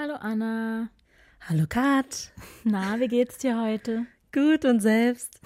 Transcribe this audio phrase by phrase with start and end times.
[0.00, 0.90] Hallo Anna.
[1.48, 2.30] Hallo Kat.
[2.62, 4.06] Na, wie geht's dir heute?
[4.32, 5.40] Gut und selbst?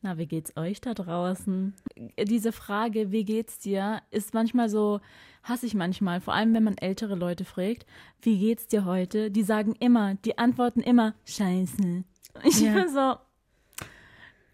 [0.00, 1.74] Na, wie geht's euch da draußen?
[2.18, 5.00] Diese Frage, wie geht's dir, ist manchmal so,
[5.42, 7.84] hasse ich manchmal, vor allem wenn man ältere Leute fragt,
[8.22, 9.30] wie geht's dir heute?
[9.30, 12.04] Die sagen immer, die antworten immer, scheiße.
[12.44, 12.72] Ich Ja.
[12.72, 13.16] bin so,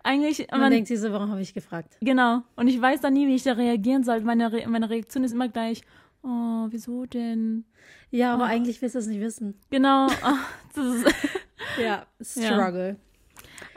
[0.02, 1.96] eigentlich, Man, man, denkt sich so, warum habe ich gefragt?
[2.00, 2.42] genau.
[2.56, 4.20] Und ich weiß dann nie, wie ich da reagieren soll.
[4.22, 5.82] Meine, Re meine Reaktion ist immer gleich,
[6.28, 7.64] oh, wieso denn?
[8.10, 8.46] Ja, aber Oh.
[8.46, 9.58] eigentlich willst du es nicht wissen.
[9.70, 10.08] Genau.
[11.80, 12.96] Ja, Struggle.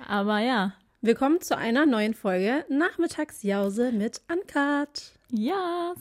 [0.07, 5.11] aber ja, Willkommen zu einer neuen Folge Nachmittagsjause mit Uncut.
[5.29, 5.93] ja.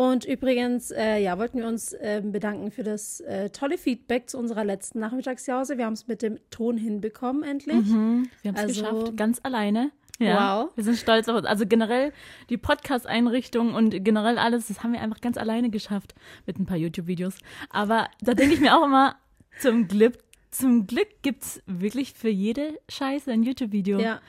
[0.00, 4.38] Und übrigens, äh, ja, wollten wir uns ähm, bedanken für das äh, tolle Feedback zu
[4.38, 5.76] unserer letzten Nachmittagsjause.
[5.76, 7.86] Wir haben es mit dem Ton hinbekommen, endlich.
[7.86, 9.90] Mhm, wir haben es Also- geschafft, ganz alleine.
[10.18, 10.70] Ja, Wow.
[10.74, 11.46] Wir sind stolz auf uns.
[11.46, 12.12] Also generell
[12.50, 16.14] die Podcast-Einrichtung und generell alles, das haben wir einfach ganz alleine geschafft
[16.46, 17.34] mit ein paar YouTube-Videos.
[17.70, 19.16] Aber da denke ich mir auch immer,
[19.60, 20.18] zum Glück,
[20.50, 23.98] zum Glück gibt's wirklich für jede Scheiße ein YouTube-Video.
[23.98, 24.20] Ja,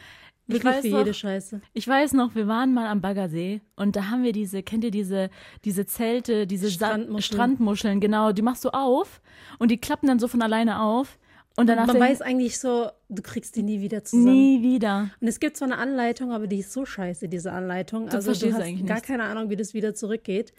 [0.55, 1.61] Ich wirklich weiß für noch- jede Scheiße.
[1.73, 4.91] Ich weiß noch, wir waren mal am Baggersee und da haben wir diese, kennt ihr
[4.91, 5.29] diese,
[5.65, 7.21] diese Zelte, diese Strandmuscheln.
[7.21, 9.21] Strandmuscheln, genau, die machst du auf
[9.59, 11.17] und die klappen dann so von alleine auf.
[11.57, 14.31] Und danach Man weiß eigentlich so, du kriegst die nie wieder zusammen.
[14.33, 15.09] nie wieder.
[15.19, 18.05] Und es gibt zwar eine Anleitung, aber die ist so scheiße, diese Anleitung.
[18.05, 19.05] Das also du du hast gar nicht.
[19.05, 20.53] keine Ahnung, wie das wieder zurückgeht.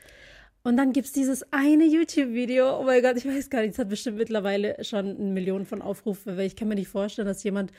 [0.65, 2.79] Und dann gibt es dieses eine YouTube-Video.
[2.79, 5.83] Oh mein Gott, ich weiß gar nicht, es hat bestimmt mittlerweile schon eine Million von
[5.83, 7.73] Aufrufen, weil ich kann mir nicht vorstellen, dass jemand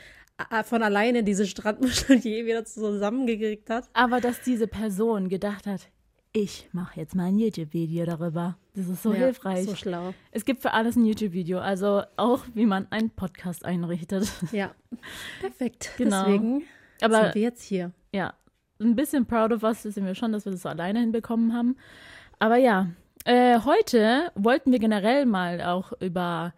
[0.52, 3.90] äh, von alleine diese Strandmuscheln je wieder zusammengekriegt hat.
[3.94, 5.90] Aber dass diese Person gedacht hat,
[6.34, 8.58] ich mache jetzt mal ein YouTube-Video darüber.
[8.76, 9.66] Das ist so Ja, hilfreich.
[9.66, 10.14] So schlau.
[10.32, 14.28] es gibt für alles ein YouTube-Video, also auch wie man einen Podcast einrichtet.
[14.52, 14.74] Ja,
[15.40, 15.92] perfekt.
[15.98, 16.24] Genau.
[16.26, 16.64] Deswegen
[17.02, 17.92] Aber sind wir jetzt hier.
[18.12, 18.34] ja,
[18.82, 21.78] ein bisschen proud of us sind wir schon, dass wir das so alleine hinbekommen haben.
[22.44, 22.90] Aber ja,
[23.24, 26.54] äh, heute wollten wir generell mal auch über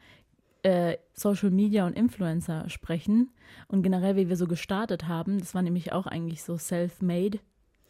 [0.63, 3.29] äh, Social Media und Influencer sprechen
[3.67, 5.37] und generell, wie wir so gestartet haben.
[5.37, 7.37] Das war nämlich auch eigentlich so self-made.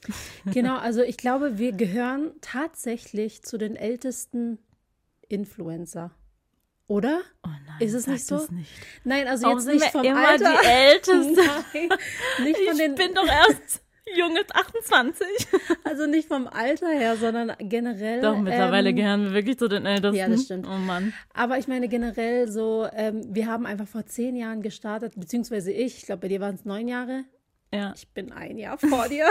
[0.45, 4.59] Genau, also ich glaube, wir gehören tatsächlich zu den ältesten
[5.29, 6.11] Influencer.
[6.87, 7.21] Oder?
[7.43, 8.45] Oh nein, Ist es nicht so?
[8.51, 8.71] Nicht.
[9.05, 10.51] Nein, also jetzt nicht vom immer Alter.
[10.61, 11.41] die Älteste?
[11.73, 11.89] Nein,
[12.43, 13.84] nicht von Ich den, bin doch erst
[14.17, 15.25] junge 28.
[15.83, 18.21] also nicht vom Alter her, sondern generell.
[18.21, 20.15] Doch, mittlerweile ähm, gehören wir wirklich zu den Ältesten.
[20.17, 20.67] ja, das stimmt.
[20.67, 21.13] Oh Mann.
[21.33, 25.97] Aber ich meine generell so, ähm, wir haben einfach vor zehn Jahren gestartet, beziehungsweise ich,
[25.97, 27.23] ich glaube, bei dir waren es neun Jahre.
[27.73, 27.93] Ja.
[27.95, 29.25] Ich bin ein Jahr vor dir.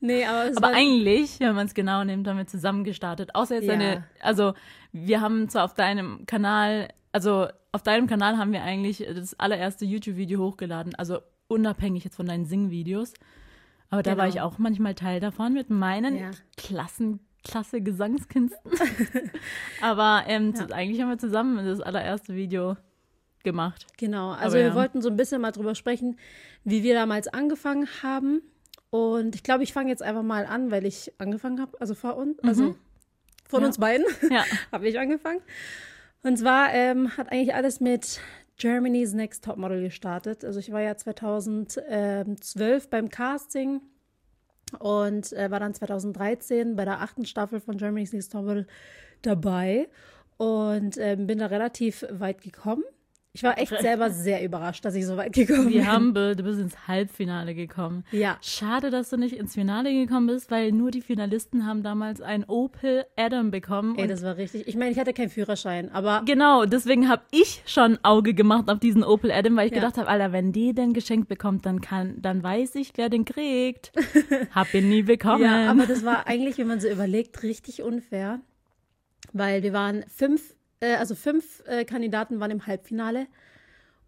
[0.00, 3.34] nee, aber es Aber eigentlich, wenn man es genau nimmt, haben wir zusammen gestartet.
[3.34, 3.72] Außer jetzt Ja.
[3.72, 4.52] deine, also
[4.92, 9.84] wir haben zwar auf deinem Kanal, also auf deinem Kanal haben wir eigentlich das allererste
[9.84, 13.14] YouTube-Video hochgeladen, also unabhängig jetzt von deinen Sing-Videos.
[13.90, 14.34] Aber da war Genau.
[14.36, 16.30] ich auch manchmal Teil davon mit meinen Ja.
[16.56, 18.58] Klassen, klasse Gesangskünsten.
[19.80, 22.76] Aber ähm, zu- eigentlich haben wir zusammen das allererste Video
[23.44, 23.86] gemacht.
[23.96, 24.74] Genau, also Aber wir ja.
[24.74, 26.18] wollten so ein bisschen mal drüber sprechen,
[26.64, 28.42] wie wir damals angefangen haben.
[28.90, 32.16] Und ich glaube, ich fange jetzt einfach mal an, weil ich angefangen habe, also vor
[32.16, 32.74] uns, also
[33.48, 33.62] von Mhm.
[33.62, 33.66] Ja.
[33.68, 34.44] uns beiden Ja.
[34.72, 35.40] habe ich angefangen.
[36.22, 38.20] Und zwar ähm, hat eigentlich alles mit
[38.56, 40.44] Germany's Next Topmodel gestartet.
[40.44, 43.80] Also ich war ja 2012 beim Casting
[44.78, 48.66] und äh, war dann 2013 bei der achten Staffel von Germany's Next Topmodel
[49.22, 49.88] dabei
[50.36, 52.84] und ähm, bin da relativ weit gekommen.
[53.36, 55.86] Ich war echt selber sehr überrascht, dass ich so weit gekommen Wir bin.
[55.92, 58.02] haben, du bist ins Halbfinale gekommen.
[58.10, 62.22] ja, Schade, dass du nicht ins Finale gekommen bist, weil nur die Finalisten haben damals
[62.22, 63.98] ein Opel Adam bekommen.
[63.98, 64.66] ey, das war richtig.
[64.66, 68.78] Ich meine, ich hatte keinen Führerschein, aber genau, deswegen habe ich schon Auge gemacht auf
[68.78, 69.80] diesen Opel Adam, weil ich Ja.
[69.80, 73.26] gedacht habe, Alter, wenn die den geschenkt bekommt, dann kann, dann weiß ich, wer den
[73.26, 73.92] kriegt.
[74.54, 75.42] Hab ihn nie bekommen.
[75.42, 78.40] Ja, aber das war eigentlich, wenn man so überlegt, richtig unfair,
[79.34, 83.26] weil wir waren fünf, äh, also fünf äh, Kandidaten waren im Halbfinale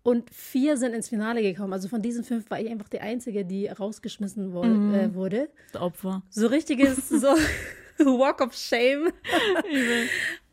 [0.02, 1.72] und vier sind ins Finale gekommen.
[1.72, 4.90] Also von diesen fünf war ich einfach die Einzige, die rausgeschmissen wo Mhm.
[4.94, 5.48] äh, wurde.
[5.72, 6.22] Das Opfer.
[6.30, 7.28] So richtiges, so
[7.98, 9.12] Walk of Shame.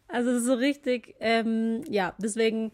[0.08, 2.72] Also so richtig, ähm, ja, deswegen.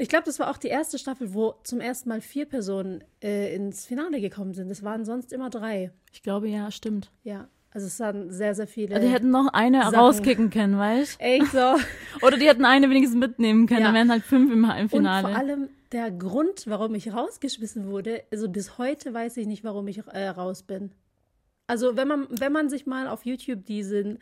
[0.00, 3.52] Ich glaube, das war auch die erste Staffel, wo zum ersten Mal vier Personen äh,
[3.52, 4.70] ins Finale gekommen sind.
[4.70, 5.90] Es waren sonst immer drei.
[6.12, 7.10] Ich glaube, ja, stimmt.
[7.24, 8.94] Ja, also es waren sehr, sehr viele.
[8.96, 9.94] Also die hätten noch eine Sachen.
[9.94, 11.74] rauskicken können, weißt Echt so.
[12.26, 13.86] Oder die hätten eine wenigstens mitnehmen können, Ja.
[13.86, 15.28] dann wären halt fünf im, im Und Finale.
[15.28, 19.86] vor allem der Grund, warum ich rausgeschmissen wurde, also bis heute weiß ich nicht, warum
[19.88, 20.92] ich äh, raus bin.
[21.66, 24.18] Also wenn man, wenn man sich mal auf YouTube diesen,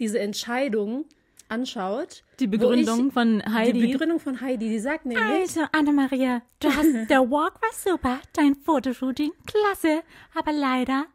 [0.00, 1.04] diese Entscheidung
[1.48, 3.80] anschaut, die Begründung ich- von Heidi.
[3.80, 8.18] die Begründung von Heidi, die sagt nämlich, Also, Anna-Maria, du hast, der Walk war super,
[8.34, 10.02] dein Fotoshooting, klasse,
[10.34, 11.06] aber leider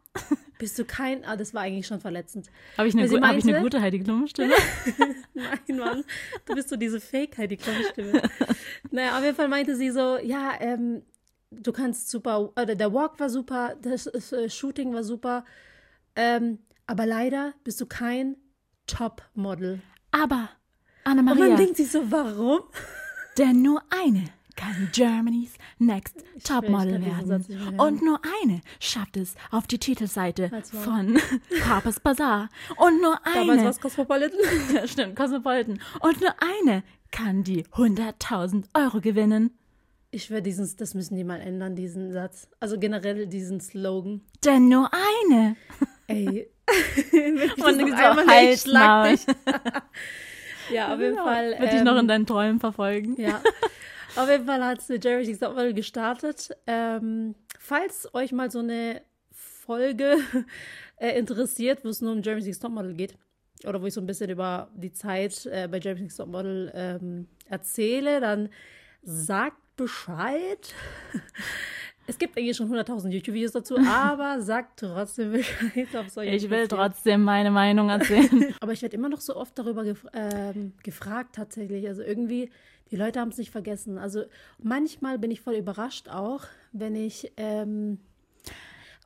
[0.58, 2.50] bist du kein, ah, das war eigentlich schon verletzend.
[2.78, 4.54] Habe ich, eine hab ich eine gute Heidi Klum-Stimme?
[5.34, 6.04] Nein, Mann,
[6.46, 7.58] du bist so diese Fake die
[7.92, 8.22] Stimme.
[8.90, 11.02] naja, auf jeden Fall meinte sie so, ja, ähm,
[11.50, 15.44] du kannst super, oder der Walk war super, das äh, Shooting war super,
[16.16, 18.36] ähm, aber leider bist du kein
[18.86, 19.80] Top-Model.
[20.10, 20.50] Aber,
[21.04, 22.60] Und man denkt sich so, warum?
[23.38, 24.24] denn nur eine
[24.56, 27.80] kann Germany's Next Topmodel kann diesen werden.
[27.80, 31.18] Und nur eine schafft es auf die Titelseite von
[31.68, 32.48] Harper's Bazaar.
[32.76, 34.38] Und nur Damals eine war es Cosmopolitan.
[34.74, 35.80] Ja, stimmt, Cosmopolitan.
[36.00, 39.56] Und nur eine kann die 100.000 Euro gewinnen.
[40.10, 42.48] Ich schwöre, diesen, das müssen die mal ändern, diesen Satz.
[42.60, 44.20] Also generell diesen Slogan.
[44.44, 45.56] Denn nur eine.
[46.06, 46.48] Ey.
[47.12, 49.26] Und so einmal ich schlag dich.
[50.72, 51.58] ja, auf jeden Fall.
[51.58, 53.20] Wird dich noch in ähm, deinen Träumen verfolgen.
[53.20, 53.40] Ja.
[54.16, 56.50] Auf jeden Fall hat Jeremy Next Topmodel gestartet.
[56.68, 59.02] Ähm, falls euch mal so eine
[59.32, 60.18] Folge
[60.96, 63.16] äh, interessiert, wo es nur um Jeremy Next Topmodel geht,
[63.66, 67.26] oder wo ich so ein bisschen über die Zeit äh, bei Jeremy Next Topmodel ähm,
[67.48, 68.50] erzähle, dann
[69.02, 70.74] sagt Bescheid.
[72.06, 75.88] Es gibt eigentlich schon 100.000 YouTube-Videos dazu, aber sagt trotzdem Bescheid,
[76.26, 78.54] Ich will trotzdem meine Meinung erzählen.
[78.60, 81.88] Aber ich werde immer noch so oft darüber gef ähm, gefragt tatsächlich.
[81.88, 82.50] Also irgendwie,
[82.90, 83.98] die Leute haben es nicht vergessen.
[83.98, 84.24] Also
[84.62, 86.42] manchmal bin ich voll überrascht auch,
[86.72, 87.98] wenn ich ähm,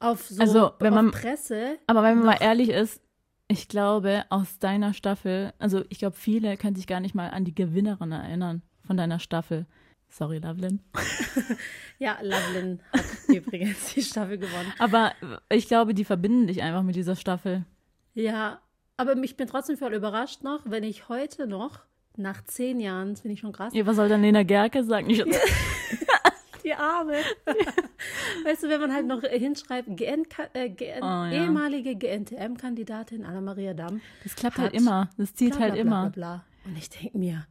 [0.01, 1.79] auf so Also, wenn man- Presse.
[1.87, 3.01] Aber wenn man mal ehrlich ist,
[3.49, 7.45] ich glaube, aus deiner Staffel, also ich glaube, viele können sich gar nicht mal an
[7.45, 9.67] die Gewinnerin erinnern von deiner Staffel.
[10.11, 10.81] Sorry, Lovelin.
[11.99, 14.73] Ja, Lovelin hat übrigens die Staffel gewonnen.
[14.79, 15.13] Aber
[15.51, 17.65] ich glaube, die verbinden dich einfach mit dieser Staffel.
[18.15, 18.61] Ja,
[18.97, 21.81] aber ich bin trotzdem voll überrascht noch, wenn ich heute noch,
[22.19, 25.09] nach zehn Jahren, das finde ich schon krass, Ja, was soll dann Lena Gerke sagen?
[25.11, 25.25] Ich,
[26.65, 27.15] Die Arme.
[28.45, 31.31] weißt du, wenn man halt noch hinschreibt, GN, äh, GN, Oh, ja.
[31.45, 34.03] ehemalige GNTM-Kandidatin Anna-Maria Damm.
[34.23, 35.09] Das klappt halt immer.
[35.17, 36.11] Das zieht bla, halt bla, immer.
[36.11, 36.45] Bla.
[36.67, 37.47] Und ich denke mir,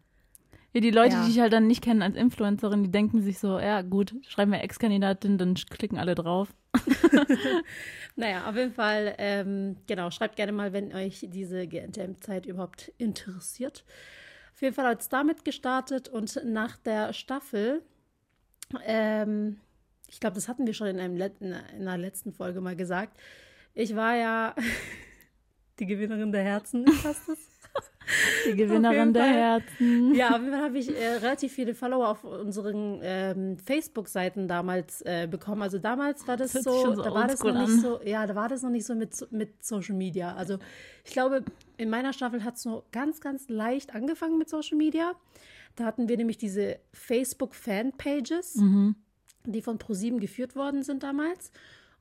[0.73, 1.21] Ja, die Leute, Ja.
[1.23, 4.51] die dich halt dann nicht kennen als Influencerin, die denken sich so, ja gut, schreiben
[4.51, 6.53] wir Ex-Kandidatin, dann klicken alle drauf.
[8.15, 13.83] naja, auf jeden Fall, ähm, genau, schreibt gerne mal, wenn euch diese GNTM-Zeit überhaupt interessiert.
[14.57, 17.83] Auf jeden Fall hat es damit gestartet und nach der Staffel,
[18.87, 19.57] ähm,
[20.09, 23.19] ich glaube, das hatten wir schon in, einem Let in einer letzten Folge mal gesagt,
[23.75, 24.55] ich war ja
[25.79, 27.37] die Gewinnerin der Herzen, passt das?
[28.47, 29.25] Die Gewinnerin der.
[29.25, 30.15] Herzen.
[30.15, 35.01] Ja, auf jeden Fall habe ich äh, relativ viele Follower auf unseren ähm, Facebook-Seiten damals
[35.01, 35.61] äh, bekommen.
[35.61, 37.79] Also damals war das, Das so, so da war das noch oldschool nicht an.
[37.81, 40.33] so, ja, da war das noch nicht so mit, so- mit Social Media.
[40.35, 40.57] Also
[41.03, 41.43] ich glaube,
[41.77, 45.13] in meiner Staffel hat es nur ganz, ganz leicht angefangen mit Social Media.
[45.75, 48.95] Da hatten wir nämlich diese Facebook-Fanpages, Mhm.
[49.45, 51.51] die von ProSieben geführt worden sind damals.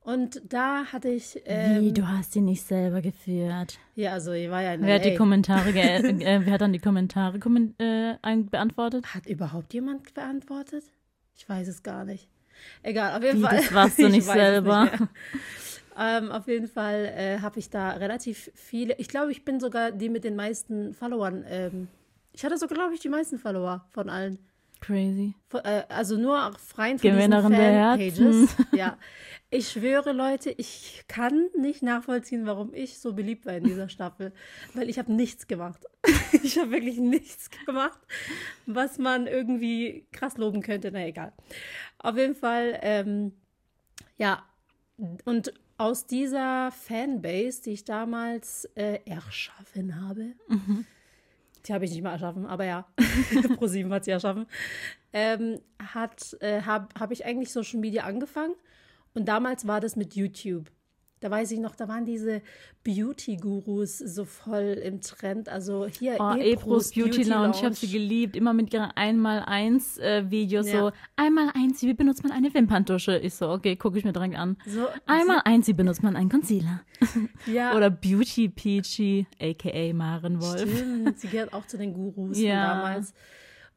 [0.01, 3.77] Und da hatte ich, ähm, Wie, du hast sie nicht selber geführt.
[3.95, 5.15] ja, also ich war ja in Wer hat die.
[5.15, 8.15] Kommentare, äh, wer hat dann die Kommentare kommen äh,
[8.49, 9.13] beantwortet?
[9.13, 10.85] Hat überhaupt jemand beantwortet?
[11.35, 12.29] Ich weiß es gar nicht.
[12.83, 13.57] Egal, auf jeden Wie, Fall.
[13.57, 14.85] das warst du Ich nicht selber.
[14.85, 15.09] mehr.
[15.97, 18.95] Ähm, auf jeden Fall äh, habe ich da relativ viele.
[18.97, 21.43] Ich glaube, ich bin sogar die mit den meisten Followern.
[21.47, 21.87] Ähm,
[22.33, 24.37] ich hatte so, glaube ich, die meisten Follower von allen.
[24.79, 25.33] Crazy.
[25.47, 28.55] Von, äh, also nur auch freien von diesen Gewinnerin der Fanpages.
[28.73, 28.97] Ja,
[29.49, 34.33] ich schwöre, Leute, ich kann nicht nachvollziehen, warum ich so beliebt war in dieser Staffel,
[34.75, 35.85] weil ich habe nichts gemacht.
[36.43, 37.99] ich habe wirklich nichts gemacht,
[38.65, 40.91] was man irgendwie krass loben könnte.
[40.91, 41.33] Na egal.
[41.97, 43.31] Auf jeden Fall, ähm,
[44.17, 44.43] ja,
[45.25, 50.33] und aus dieser Fanbase, die ich damals äh, erschaffen habe,
[51.65, 52.87] die habe ich nicht mal erschaffen, aber ja,
[53.57, 54.47] ProSieben hat sie erschaffen,
[55.13, 55.59] ähm,
[55.93, 58.55] hat, äh, habe hab ich eigentlich Social Media angefangen.
[59.13, 60.71] Und damals war das mit YouTube.
[61.19, 62.41] Da weiß ich noch, da waren diese
[62.83, 65.49] Beauty-Gurus so voll im Trend.
[65.49, 68.35] Also hier Oh, Epros Beauty Lounge, ich habe sie geliebt.
[68.35, 70.79] Immer mit ihren 1x1 äh, Videos Ja.
[70.79, 73.17] so, einmal eins, wie benutzt man eine Wimperntusche?
[73.17, 74.57] Ich so, okay, gucke ich mir direkt an.
[74.65, 76.81] So, Einmal eins, wie benutzt man einen Concealer?
[77.47, 80.61] ja, Oder Beauty Peachy, aka Maren Wolf.
[80.61, 82.51] Stimmt, sie gehört auch zu den Gurus Ja.
[82.53, 83.13] von damals.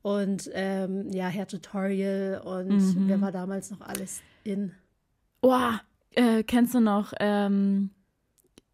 [0.03, 3.09] Und ähm, ja, Hair Tutorial und Mhm.
[3.09, 4.73] wer war damals noch alles in?
[5.43, 5.73] Oh,
[6.14, 7.90] äh, kennst du noch ähm,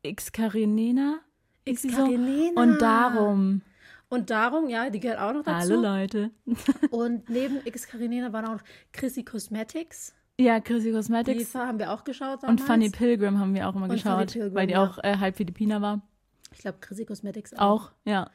[0.03, 1.21] X Karinina?
[1.65, 1.89] X So.
[1.89, 2.61] Karinina.
[2.61, 3.63] Und darum,
[4.09, 5.73] Und darum, ja, die gehört auch noch dazu.
[5.73, 6.31] alle Leute.
[6.91, 10.15] Und neben X Karinina waren auch noch Chrissy Cosmetics.
[10.39, 12.63] Ja, Chrissy Die Cosmetics haben wir auch geschaut und damals.
[12.65, 14.85] Funny Pilgrim haben wir auch immer Und geschaut, Pilgrim, weil die ja.
[14.85, 16.03] auch äh, halb Philippiner war.
[16.53, 17.61] Ich glaube, Chrissy Cosmetics auch.
[17.87, 18.31] Auch, ja.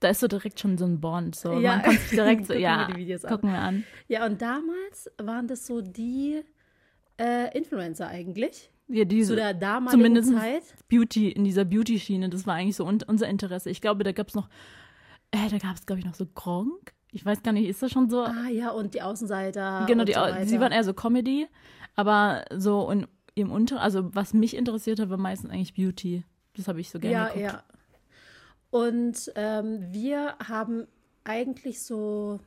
[0.00, 1.34] Da ist so direkt schon so ein Bond.
[1.34, 1.58] So.
[1.58, 1.76] Ja.
[1.76, 3.30] Man kommt sich direkt so, ja, wir die Videos an.
[3.32, 3.84] gucken wir an.
[4.08, 6.42] Ja, und damals waren das so die
[7.18, 8.70] äh, Influencer eigentlich.
[8.88, 10.62] Ja, diese, Zu der damaligen zumindest Zeit.
[10.88, 13.70] Beauty, in dieser Beauty-Schiene, das war eigentlich so un unser Interesse.
[13.70, 14.48] Ich glaube, da gab es noch,
[15.30, 16.92] äh, da gab es, glaube ich, noch so Gronk.
[17.10, 18.22] Ich weiß gar nicht, ist das schon so?
[18.24, 19.84] Ah ja, und die Außenseiter.
[19.86, 21.46] genau, die, so sie waren eher so Comedy,
[21.94, 26.24] aber so in, im Unter, also was mich interessiert hat, war meistens eigentlich Beauty.
[26.56, 27.44] Das habe ich so gerne Ja, geguckt.
[27.44, 27.62] ja.
[28.70, 30.86] Und ähm, wir haben
[31.24, 32.40] eigentlich so,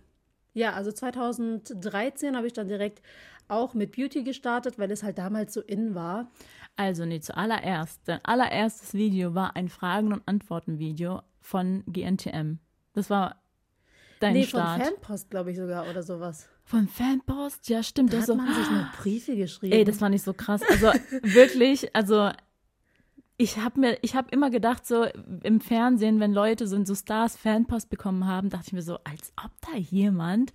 [0.54, 3.02] ja, also 2013 habe ich dann direkt
[3.48, 6.32] auch mit Beauty gestartet, weil es halt damals so in war.
[6.76, 8.02] Also, nee, zuallererst.
[8.06, 12.60] Dein allererstes Video war ein Fragen- und Antworten-Video von GNTM.
[12.94, 13.42] Das war
[14.20, 14.82] dein nee, Start.
[14.82, 16.50] von Fanpost, glaube ich sogar, oder sowas.
[16.64, 17.70] Von Fanpost?
[17.70, 18.12] Ja, stimmt.
[18.12, 19.74] Da das hat man sich noch Briefe geschrieben.
[19.74, 20.62] Ey, das war nicht so krass.
[20.68, 20.88] Also
[21.22, 22.32] wirklich, also
[23.38, 25.06] ich habe mir, ich habe immer gedacht, so
[25.44, 29.34] im Fernsehen, wenn Leute so, so Stars Fanpost bekommen haben, dachte ich mir so, als
[29.44, 30.54] ob da jemand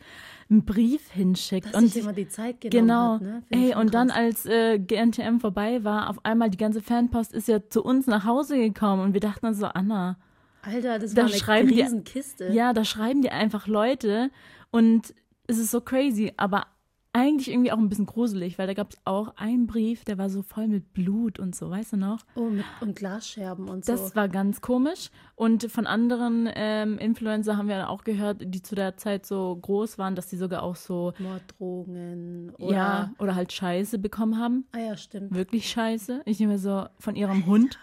[0.49, 1.67] einen Brief hinschickt.
[1.67, 3.13] Dass und sich immer die Zeit genommen Genau.
[3.15, 3.43] hat, ne?
[3.51, 7.69] Ey, und dann, als äh, GNTM vorbei war, auf einmal die ganze Fanpost ist ja
[7.69, 10.17] zu uns nach Hause gekommen und wir dachten dann so, Anna,
[10.63, 12.49] Alter, das da war eine schreiben die- Riesenkiste.
[12.53, 14.31] ja, da schreiben die einfach Leute
[14.71, 15.15] und
[15.47, 16.67] es ist so crazy, aber
[17.13, 20.31] eigentlich irgendwie auch ein bisschen gruselig, weil da gab es auch einen Brief, der war
[20.31, 22.21] so voll mit Blut und so, weißt du noch?
[22.37, 23.93] Oh, mit, und Glasscherben und so.
[23.93, 25.11] Das war ganz komisch.
[25.35, 29.57] Und von anderen ähm, Influencer haben wir dann auch gehört, die zu der Zeit so
[29.57, 32.75] groß waren, dass die sogar auch so, Morddrohungen oder.
[32.75, 34.67] ja, oder halt Scheiße bekommen haben.
[34.73, 35.35] Ah ja, stimmt.
[35.35, 36.23] Wirklich Scheiße.
[36.27, 37.79] Ich nehme so von ihrem Hund.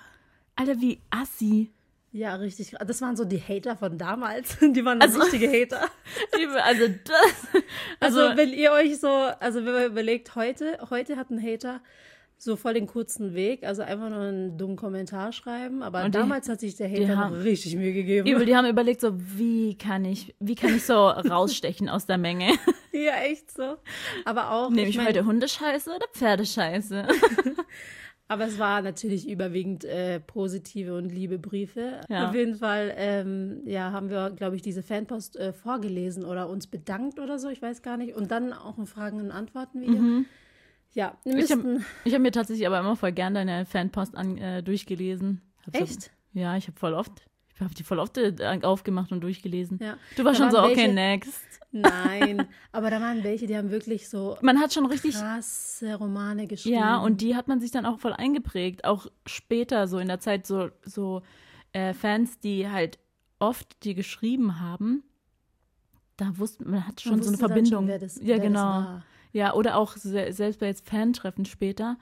[0.56, 1.72] Alter, wie assi.
[2.12, 2.74] Ja, richtig.
[2.86, 4.58] Das waren so die Hater von damals.
[4.62, 5.82] Die waren also, richtige Hater.
[6.64, 7.64] Also das.
[8.00, 11.82] Also, Also, wenn ihr euch so, also wenn man überlegt, heute, heute hat ein Hater
[12.40, 16.20] so voll den kurzen Weg, also einfach nur einen dummen Kommentar schreiben, aber Und die-
[16.20, 18.28] damals hat sich der Hater haben- noch richtig Mühe gegeben.
[18.28, 22.20] übel, die haben überlegt, so, wie kann ich, wie kann ich so rausstechen aus der
[22.20, 22.52] Menge?
[22.92, 23.78] Ja, echt so.
[24.26, 27.08] Aber auch, Nehme ich, mein, heute Hundescheiße oder Pferdescheiße?
[28.28, 32.02] Aber es war natürlich überwiegend äh, positive und liebe Briefe.
[32.10, 32.28] Ja.
[32.30, 36.68] Auf jeden Fall, ähm, ja, haben wir, glaube ich, diese Fanpost äh, vorgelesen oder uns
[36.68, 38.16] bedankt oder so, ich weiß gar nicht.
[38.16, 40.26] Und dann auch ein Fragen- und Antworten-Video.
[40.94, 41.38] Ja, Mhm.
[41.38, 41.80] Ich habe
[42.10, 45.42] hab mir tatsächlich aber immer voll gern deine Fanpost an, äh, durchgelesen.
[45.66, 46.12] Hab so- echt?
[46.34, 47.26] Ja, ich habe voll oft,
[47.66, 48.34] habe die voll oft äh,
[48.64, 49.80] aufgemacht und durchgelesen.
[49.82, 49.98] Ja.
[50.16, 51.44] Du warst Da schon so, waren okay, welche- next.
[51.72, 56.48] Nein, aber da waren welche, die haben wirklich so Man hat schon richtig, krasse Romane
[56.48, 56.76] geschrieben.
[56.78, 58.86] ja, und die hat man sich dann auch voll eingeprägt.
[58.86, 61.24] Auch später, so in der Zeit, so, so
[61.74, 63.00] äh, Fans, die halt
[63.40, 65.04] oft die geschrieben haben,
[66.16, 67.88] da wusste man hat schon Man so eine Verbindung.
[67.88, 69.02] Schon, das, ja, genau.
[69.34, 71.98] Ja, oder auch se selbst bei jetzt Fantreffen später.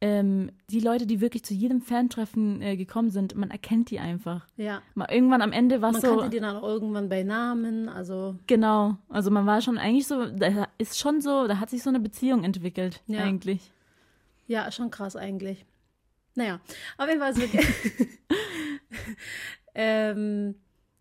[0.00, 4.46] Ähm, die Leute, die wirklich zu jedem Fantreffen äh, gekommen sind, man erkennt die einfach.
[4.56, 6.14] Ja, Mal irgendwann am Ende war man es so.
[6.16, 8.96] kannte die dann auch irgendwann bei Namen, also Genau.
[9.08, 11.98] Also man war schon eigentlich so, da ist schon so, da hat sich so eine
[11.98, 13.24] Beziehung entwickelt, Ja.
[13.24, 13.72] eigentlich.
[14.46, 15.64] ja, schon krass eigentlich.
[16.36, 16.60] Naja,
[16.96, 17.50] auf jeden Fall ist mit,
[19.74, 20.54] ähm,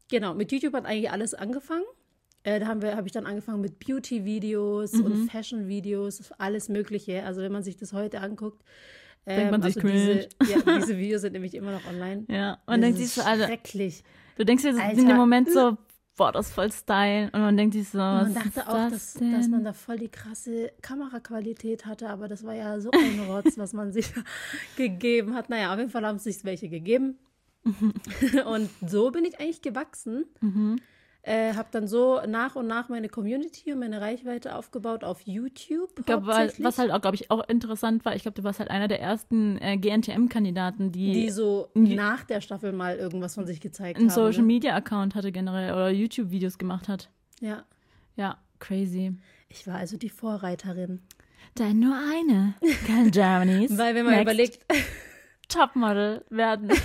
[0.09, 1.85] genau, mit YouTube hat eigentlich alles angefangen.
[2.47, 5.05] Äh, da habe ich dann angefangen mit Beauty-Videos Mhm.
[5.05, 7.25] und Fashion-Videos, alles Mögliche.
[7.25, 8.63] Also wenn man sich das heute anguckt,
[9.25, 12.23] Denkt ähm, man sich also diese, ja, diese Videos sind nämlich immer noch online.
[12.29, 12.59] Ja.
[12.65, 14.01] Und denkt sich ist so, also, schrecklich.
[14.37, 15.77] du denkst dir in dem Moment so,
[16.15, 17.25] boah, das ist voll Style.
[17.33, 20.07] Und man denkt sich so, man dachte auch, das dass, dass man da voll die
[20.07, 24.13] krasse Kameraqualität hatte, aber das war ja so ein Rotz, was man sich
[24.77, 25.49] gegeben hat.
[25.49, 27.17] Naja, auf jeden Fall haben es sich welche gegeben.
[27.65, 30.23] und so bin ich eigentlich gewachsen.
[30.39, 30.77] Mhm.
[31.27, 35.89] Äh, habe dann so nach und nach meine Community und meine Reichweite aufgebaut auf YouTube.
[35.99, 38.71] Ich hauptsächlich, was halt auch, glaube ich, auch interessant war, ich glaube, du warst halt
[38.71, 43.59] einer der ersten äh, GNTM-Kandidaten, die, die so nach der Staffel mal irgendwas von sich
[43.59, 44.15] gezeigt einen haben.
[44.15, 44.47] Social ne?
[44.47, 47.09] Media Account hatte generell oder YouTube-Videos gemacht hat.
[47.41, 47.65] Ja,
[48.15, 49.17] Ja, crazy.
[49.49, 51.01] ich war also die Vorreiterin.
[51.59, 52.53] Denn nur eine
[52.87, 54.59] kann Germany's Weil wenn man next überlegt,
[55.49, 56.71] Topmodel werden.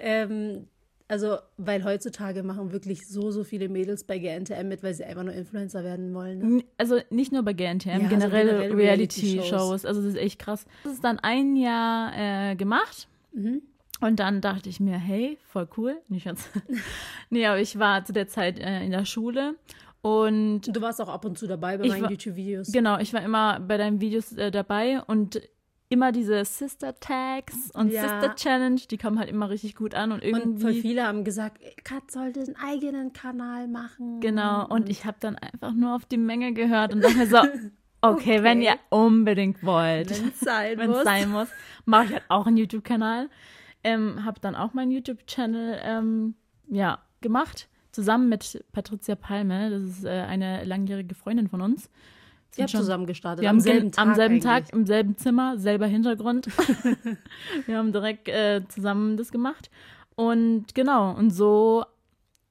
[0.00, 0.68] Ähm,
[1.08, 5.22] also, weil heutzutage machen wirklich so, so viele Mädels bei GNTM mit, weil sie einfach
[5.24, 6.56] nur Influencer werden wollen.
[6.56, 6.64] Ne?
[6.76, 9.34] Also nicht nur bei GNTM, Ja, also generell, generell Reality-Shows.
[9.34, 9.84] Reality-Shows.
[9.86, 10.66] Also das ist echt krass.
[10.84, 12.12] Das ist dann ein Jahr
[12.50, 13.08] äh, gemacht.
[13.32, 13.62] Mhm.
[14.00, 15.96] Und dann dachte ich mir, hey, voll cool.
[16.08, 16.48] Nicht jetzt.
[17.30, 19.54] nee, aber ich war zu der Zeit äh, in der Schule.
[20.02, 22.70] Und Du warst auch ab und zu dabei bei meinen YouTube-Videos.
[22.70, 25.40] genau, ich war immer bei deinen Videos äh, dabei und
[25.88, 28.02] immer diese Sister Tags und Ja.
[28.02, 30.42] Sister Challenge, die kommen halt immer richtig gut an und irgendwie.
[30.46, 34.20] Und voll viele haben gesagt, Kat sollte einen eigenen Kanal machen.
[34.20, 37.38] Genau, und ich habe dann einfach nur auf die Menge gehört und dachte mir so,
[38.02, 38.66] okay, wenn Okay.
[38.66, 41.48] ihr unbedingt wollt, Wenn es sein wenn sein muss,
[41.84, 43.30] mache ich halt auch einen YouTube-Kanal.
[43.84, 46.34] Ähm, habe dann auch meinen YouTube-Channel ähm,
[46.68, 49.70] ja, gemacht, zusammen mit Patricia Palme.
[49.70, 51.88] Das ist äh, eine langjährige Freundin von uns.
[52.56, 53.42] Ihr habt zusammen gestartet.
[53.42, 54.06] Wir am selben Tag.
[54.06, 56.48] Am selben Tag, im selben Zimmer, selber Hintergrund.
[57.66, 59.70] wir haben direkt äh, zusammen das gemacht.
[60.16, 61.84] Und genau, und so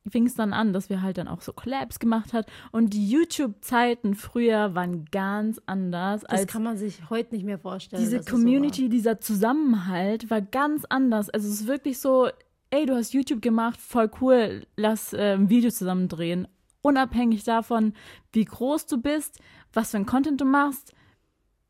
[0.09, 3.09] fing es dann an, dass wir halt dann auch so Collabs gemacht hat und die
[3.09, 6.23] YouTube-Zeiten früher waren ganz anders.
[6.29, 8.01] Das kann man sich heute nicht mehr vorstellen.
[8.01, 11.29] Diese Community, so dieser Zusammenhalt war ganz anders.
[11.29, 12.29] Also es ist wirklich so,
[12.69, 16.47] ey, du hast YouTube gemacht, voll cool, lass äh, ein Video zusammen drehen.
[16.87, 17.93] Unabhängig davon,
[18.31, 19.39] wie groß du bist,
[19.73, 20.93] was für ein Content du machst,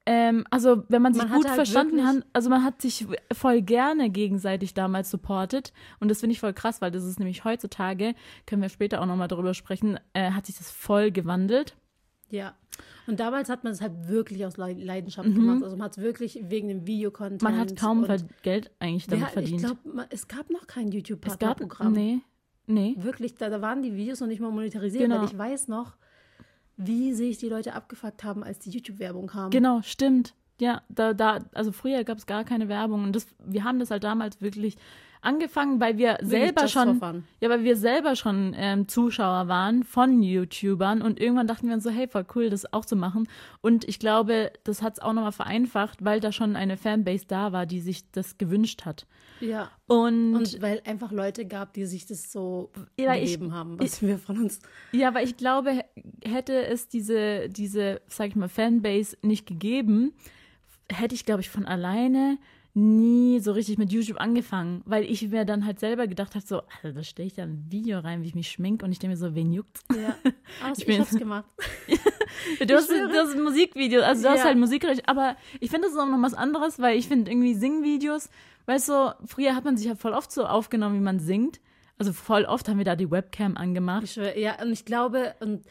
[0.10, 3.62] ähm, also, wenn man sich man gut halt verstanden hat, also man hat sich voll
[3.62, 5.74] gerne gegenseitig damals supportet.
[6.00, 9.06] Und das finde ich voll krass, weil das ist nämlich heutzutage, können wir später auch
[9.06, 11.76] nochmal darüber sprechen, äh, hat sich das voll gewandelt.
[12.30, 12.56] Ja.
[13.06, 15.36] Und damals hat man es halt wirklich aus Leidenschaft mhm.
[15.36, 15.64] gemacht.
[15.64, 17.42] Also man hat es wirklich wegen dem Videocontent.
[17.42, 18.08] Man hat kaum
[18.44, 19.62] Geld eigentlich damit wer, verdient.
[19.62, 21.92] Ich glaube, es gab noch kein YouTube-Partnerprogramm.
[21.92, 22.22] Nee.
[22.68, 22.96] Nee.
[22.98, 25.04] Wirklich, da, da, waren die Videos noch nicht mal monetarisiert.
[25.04, 25.20] Genau.
[25.20, 25.96] Weil ich weiß noch,
[26.76, 29.50] wie sich die Leute abgefuckt haben, als die YouTube-Werbung kam.
[29.50, 30.36] Genau, stimmt.
[30.60, 33.92] Ja, da, da, also früher gab es gar keine Werbung und das, wir haben das
[33.92, 34.76] halt damals wirklich
[35.22, 40.22] angefangen, weil wir Wirklich selber schon, ja, weil wir selber schon ähm, Zuschauer waren von
[40.22, 43.28] YouTubern und irgendwann dachten wir uns so, hey, voll cool, das auch zu machen.
[43.62, 47.52] Und ich glaube, das hat es auch nochmal vereinfacht, weil da schon eine Fanbase da
[47.52, 49.06] war, die sich das gewünscht hat.
[49.40, 49.70] Ja.
[49.88, 54.08] Und, und weil einfach Leute gab, die sich das so ja, gegeben haben, was ich,
[54.08, 54.60] wir von uns.
[54.92, 55.84] Ja, aber ich glaube,
[56.24, 60.14] hätte es diese, diese, sag ich mal, Fanbase nicht gegeben,
[60.90, 62.38] hätte ich, glaube ich, von alleine
[62.77, 66.62] nie so richtig mit YouTube angefangen, weil ich mir dann halt selber gedacht habe, so,
[66.84, 69.13] also da stelle ich da ein Video rein, wie ich mich schminke und ich denke
[69.13, 69.84] mir so, wen juckt's?
[69.96, 70.15] Ja,
[70.63, 71.46] also ich, ich hab's gemacht.
[72.60, 74.34] du, hast, du hast Musikvideos, also du ja.
[74.36, 77.31] hast halt Musikrecht, aber ich finde das ist auch noch was anderes, weil ich finde
[77.31, 78.29] irgendwie Singvideos,
[78.67, 81.60] weißt du, früher hat man sich ja voll oft so aufgenommen, wie man singt.
[81.98, 84.03] Also voll oft haben wir da die Webcam angemacht.
[84.03, 85.65] Ich, ja, und ich glaube, und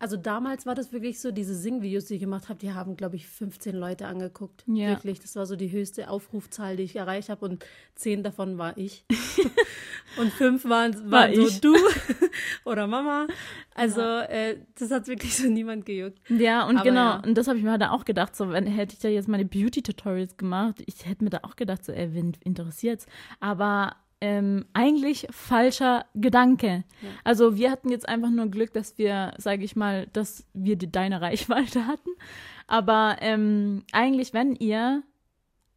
[0.00, 3.16] also damals war das wirklich so, diese Singvideos, die ich gemacht habe, die haben, glaube
[3.16, 4.62] ich, 15 Leute angeguckt.
[4.66, 4.88] Ja.
[4.90, 7.64] Wirklich, das war so die höchste Aufrufzahl, die ich erreicht habe und
[7.96, 9.04] zehn davon war ich.
[10.18, 11.60] und fünf waren, waren war so ich.
[11.60, 11.74] du
[12.64, 13.26] oder Mama.
[13.74, 14.22] Also ja.
[14.24, 16.18] äh, das hat wirklich so niemand gejuckt.
[16.28, 17.22] Ja, und Aber genau, ja.
[17.26, 19.44] und das habe ich mir halt auch gedacht, so wenn hätte ich da jetzt meine
[19.44, 23.06] Beauty-Tutorials gemacht, ich hätte mir da auch gedacht, so, ey, wen interessiert's?
[23.40, 26.84] Aber ähm, eigentlich falscher Gedanke.
[27.02, 27.08] Ja.
[27.24, 30.90] Also wir hatten jetzt einfach nur Glück, dass wir, sage ich mal, dass wir die,
[30.90, 32.10] deine Reichweite hatten.
[32.66, 35.02] Aber ähm, eigentlich, wenn ihr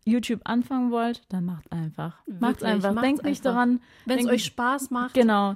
[0.06, 2.22] YouTube anfangen wollt, dann macht einfach.
[2.26, 2.94] Macht's einfach.
[2.94, 3.82] Macht's Denkt nicht daran.
[4.06, 5.14] Wenn es euch Spaß macht.
[5.14, 5.56] Genau.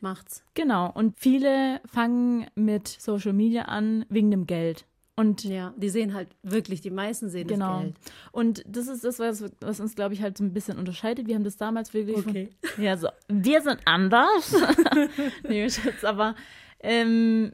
[0.00, 0.44] Macht's.
[0.54, 0.90] Genau.
[0.90, 4.86] Und viele fangen mit Social Media an wegen dem Geld.
[5.14, 7.74] Und ja, die sehen halt wirklich, die meisten sehen genau.
[7.74, 7.96] das Geld.
[8.32, 11.26] Und das ist das, was, was uns, glaube ich, halt so ein bisschen unterscheidet.
[11.26, 12.26] Wir haben das damals wirklich.
[12.26, 12.48] Okay.
[12.62, 14.56] Von, ja, so, wir sind anders.
[15.48, 16.34] nee, Schatz, aber
[16.80, 17.52] ähm,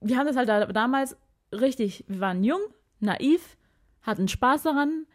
[0.00, 1.16] wir haben das halt da, damals
[1.52, 2.60] richtig, wir waren jung,
[3.00, 3.56] naiv,
[4.02, 5.06] hatten Spaß daran,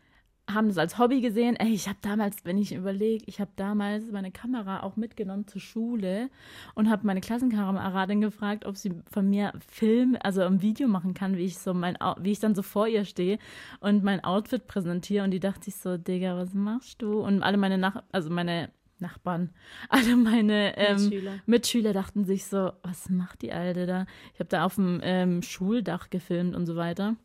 [0.51, 1.55] haben das als Hobby gesehen.
[1.55, 5.61] Ey, ich habe damals, wenn ich überlege, ich habe damals meine Kamera auch mitgenommen zur
[5.61, 6.29] Schule
[6.75, 11.37] und habe meine Klassenkameradin gefragt, ob sie von mir Film, also ein Video machen kann,
[11.37, 13.39] wie ich so mein, wie ich dann so vor ihr stehe
[13.79, 15.23] und mein Outfit präsentiere.
[15.23, 17.19] Und die dachte sich so, Digga, was machst du?
[17.19, 19.49] Und alle meine Nach, also meine Nachbarn,
[19.89, 21.39] alle meine ähm, Mitschüler.
[21.45, 21.93] Mitschüler.
[21.93, 24.05] dachten sich so, was macht die Alte da?
[24.33, 27.15] Ich habe da auf dem ähm, Schuldach gefilmt und so weiter.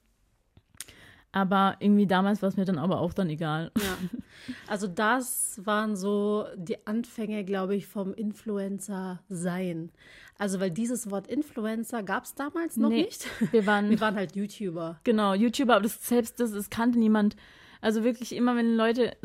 [1.33, 3.71] Aber irgendwie damals war es mir dann aber auch dann egal.
[3.79, 3.97] Ja.
[4.67, 9.93] Also das waren so die Anfänge, glaube ich, vom Influencer sein.
[10.39, 13.29] Also weil dieses Wort Influencer gab es damals noch nee, nicht.
[13.53, 14.99] Wir waren, wir waren halt YouTuber.
[15.05, 17.37] Genau, YouTuber, aber das selbst das, das kannte niemand.
[17.81, 19.17] Also wirklich immer, wenn Leute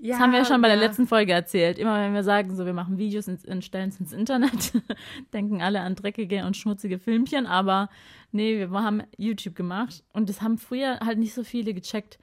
[0.00, 1.78] ja, das haben wir ja schon bei der letzten Folge erzählt.
[1.78, 4.72] Immer wenn wir sagen, so wir machen Videos und stellen es ins Internet,
[5.32, 7.88] denken alle an dreckige und schmutzige Filmchen, aber
[8.32, 12.18] nee, wir haben YouTube gemacht und das haben früher halt nicht so viele gecheckt.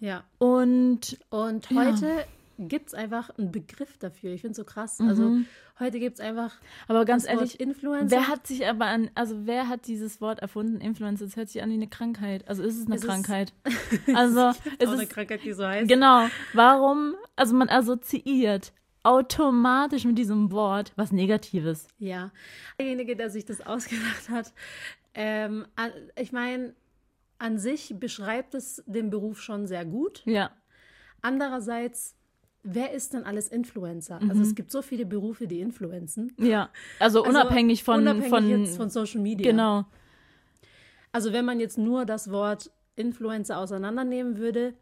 [0.00, 0.24] Ja.
[0.38, 2.24] Und, und heute ja
[2.58, 4.32] gibt es einfach einen Begriff dafür.
[4.32, 4.98] Ich finde es so krass.
[4.98, 5.08] Mhm.
[5.08, 5.36] Also
[5.78, 6.56] heute gibt es einfach.
[6.88, 8.16] Aber ganz ehrlich, Influencer.
[8.16, 10.80] Wer hat sich aber an, also wer hat dieses Wort erfunden?
[10.80, 12.48] Influencer, das hört sich an wie eine Krankheit.
[12.48, 13.52] Also ist es eine es Krankheit.
[14.06, 15.88] Ist, also es ist eine Krankheit, die so heißt.
[15.88, 16.26] Genau.
[16.52, 17.14] Warum?
[17.36, 21.86] Also man assoziiert automatisch mit diesem Wort was Negatives.
[21.98, 22.32] Ja.
[22.78, 24.52] Derjenige, der sich das ausgedacht hat,
[25.14, 25.66] ähm,
[26.16, 26.74] ich meine,
[27.38, 30.22] an sich beschreibt es den Beruf schon sehr gut.
[30.24, 30.50] Ja.
[31.22, 32.16] Andererseits
[32.64, 34.14] wer ist denn alles Influencer?
[34.14, 34.30] Also mhm.
[34.30, 36.32] Also es gibt so viele Berufe, die influenzen.
[36.38, 39.50] Ja, also, also unabhängig von, unabhängig von, von Social Media.
[39.50, 39.84] Genau.
[41.12, 44.74] Also wenn man jetzt nur das Wort Influencer auseinandernehmen würde,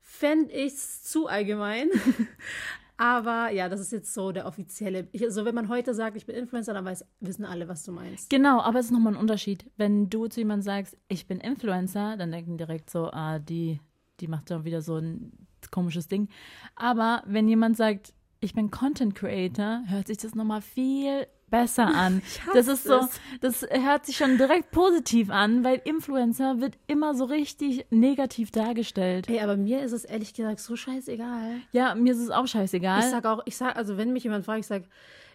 [0.00, 1.88] fände ich es zu allgemein.
[2.96, 5.08] Aber ja, das ist jetzt so der offizielle.
[5.10, 7.90] Ich, also wenn man heute sagt, ich bin Influencer, dann weiß, wissen alle, was du
[7.90, 8.30] meinst.
[8.30, 9.68] Genau, aber es ist nochmal ein Unterschied.
[9.76, 13.80] Wenn du zu jemandem sagst, ich bin Influencer, dann denken direkt so, ah, die,
[14.22, 15.32] die macht doch wieder so ein
[15.70, 16.28] komisches Ding.
[16.76, 22.22] Aber wenn jemand sagt, ich bin Content Creator, hört sich das nochmal viel besser an.
[22.54, 23.08] Das ist so,
[23.40, 29.28] das hört sich schon direkt positiv an, weil Influencer wird immer so richtig negativ dargestellt.
[29.28, 31.60] Ey, aber mir ist es ehrlich gesagt so scheißegal.
[31.72, 33.00] Ja, mir ist es auch scheißegal.
[33.00, 34.84] Ich sag auch, ich sag, also wenn mich jemand fragt, ich sag,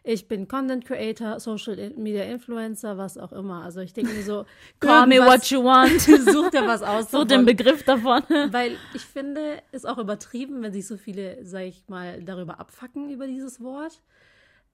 [0.08, 3.64] ich bin Content Creator, Social Media Influencer, was auch immer.
[3.64, 4.46] Also ich denke mir so,
[4.80, 6.02] call me what you want.
[6.02, 7.12] Such dir was aus.
[7.18, 8.22] So den Begriff davon.
[8.52, 13.10] Weil ich finde, ist auch übertrieben, wenn sich so viele, sag ich mal, darüber abfacken
[13.10, 14.02] über dieses Wort.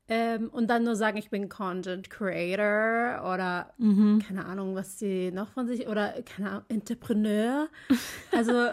[0.09, 4.21] Ähm, und dann nur sagen, ich bin Content Creator oder Mhm.
[4.27, 7.67] keine Ahnung, was sie noch von sich oder keine Ahnung, Entrepreneur.
[8.31, 8.67] Also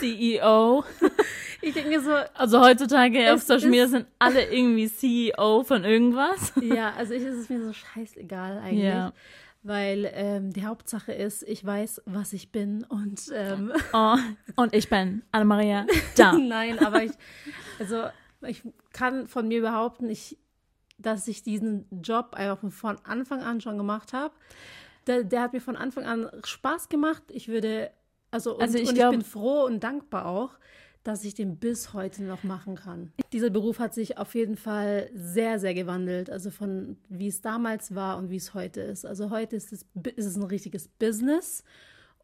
[0.00, 0.84] CEO.
[1.62, 6.52] ich denke so, Also heutzutage auf Social Media sind alle irgendwie CEO von irgendwas.
[6.60, 8.84] ja, also ich ist es mir so scheißegal eigentlich.
[8.84, 9.12] Ja.
[9.62, 14.16] Weil ähm, die Hauptsache ist, ich weiß, was ich bin und ähm, Oh,
[14.56, 16.34] und ich bin Anna-Maria da.
[16.34, 17.12] nein, aber ich,
[17.78, 18.04] also
[18.46, 20.36] ich kann von mir behaupten, ich,
[21.04, 24.34] dass ich diesen Job einfach von- Anfang an schon gemacht habe.
[25.06, 27.22] Der, der hat mir von Anfang an Spaß gemacht.
[27.28, 27.90] Ich würde,
[28.30, 30.50] also, und, Also ich und glaub- ich bin froh und dankbar auch,
[31.02, 33.12] dass ich den bis heute noch machen kann.
[33.32, 36.30] Dieser Beruf hat sich auf jeden Fall sehr, sehr gewandelt.
[36.30, 39.04] Also von wie es damals war und wie es heute ist.
[39.04, 39.84] Also heute ist es,
[40.16, 41.62] ist es ein richtiges Business.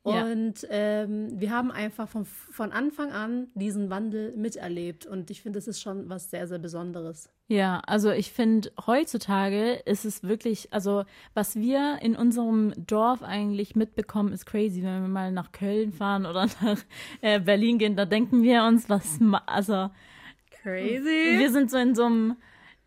[0.05, 0.25] Ja.
[0.25, 5.05] Und ähm, wir haben einfach von, von Anfang an diesen Wandel miterlebt.
[5.05, 7.29] Und ich finde, das ist schon was sehr, sehr Besonderes.
[7.49, 13.77] Ja, also ich finde, heutzutage ist es wirklich, also was wir in unserem Dorf eigentlich
[13.77, 14.83] mitbekommen, ist crazy.
[14.83, 16.79] Wenn wir mal nach Köln fahren oder nach
[17.21, 19.91] äh, Berlin gehen, da denken wir uns, was, also
[20.63, 21.39] Crazy.
[21.39, 22.37] wir sind so in so einem,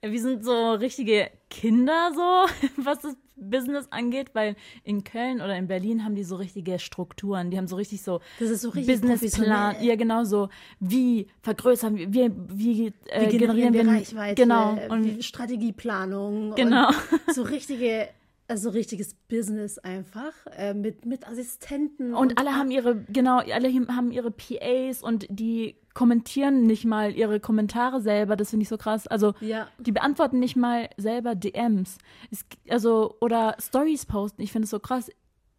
[0.01, 5.67] wir sind so richtige Kinder so, was das Business angeht, weil in Köln oder in
[5.67, 9.01] Berlin haben die so richtige Strukturen, die haben so richtig so Das ist so richtig
[9.01, 14.41] Businessplan, ja genau so, wie vergrößern wir, wie, wie, äh, Wie generieren wir wir Reichweite?
[14.41, 16.55] Genau, und Strategieplanung.
[16.55, 16.87] Genau.
[16.87, 18.09] Und so richtige,
[18.47, 22.13] also richtiges Business einfach äh, mit, mit Assistenten.
[22.13, 27.39] Und alle haben ihre, genau, alle haben ihre PAs und die kommentieren nicht mal ihre
[27.39, 28.35] Kommentare selber.
[28.35, 29.07] Das finde ich so krass.
[29.07, 29.67] Also, Ja.
[29.79, 31.97] die beantworten nicht mal selber DMs.
[32.31, 34.41] Es, also, oder Stories posten.
[34.41, 35.09] Ich finde es so krass.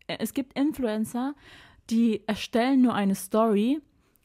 [0.06, 1.34] Äh, Es gibt Influencer,
[1.90, 3.80] die erstellen nur eine Story,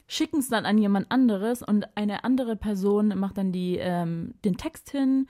[0.06, 4.56] schicken es dann an jemand anderes und eine andere Person macht dann die, ähm, den
[4.56, 5.28] Text hin,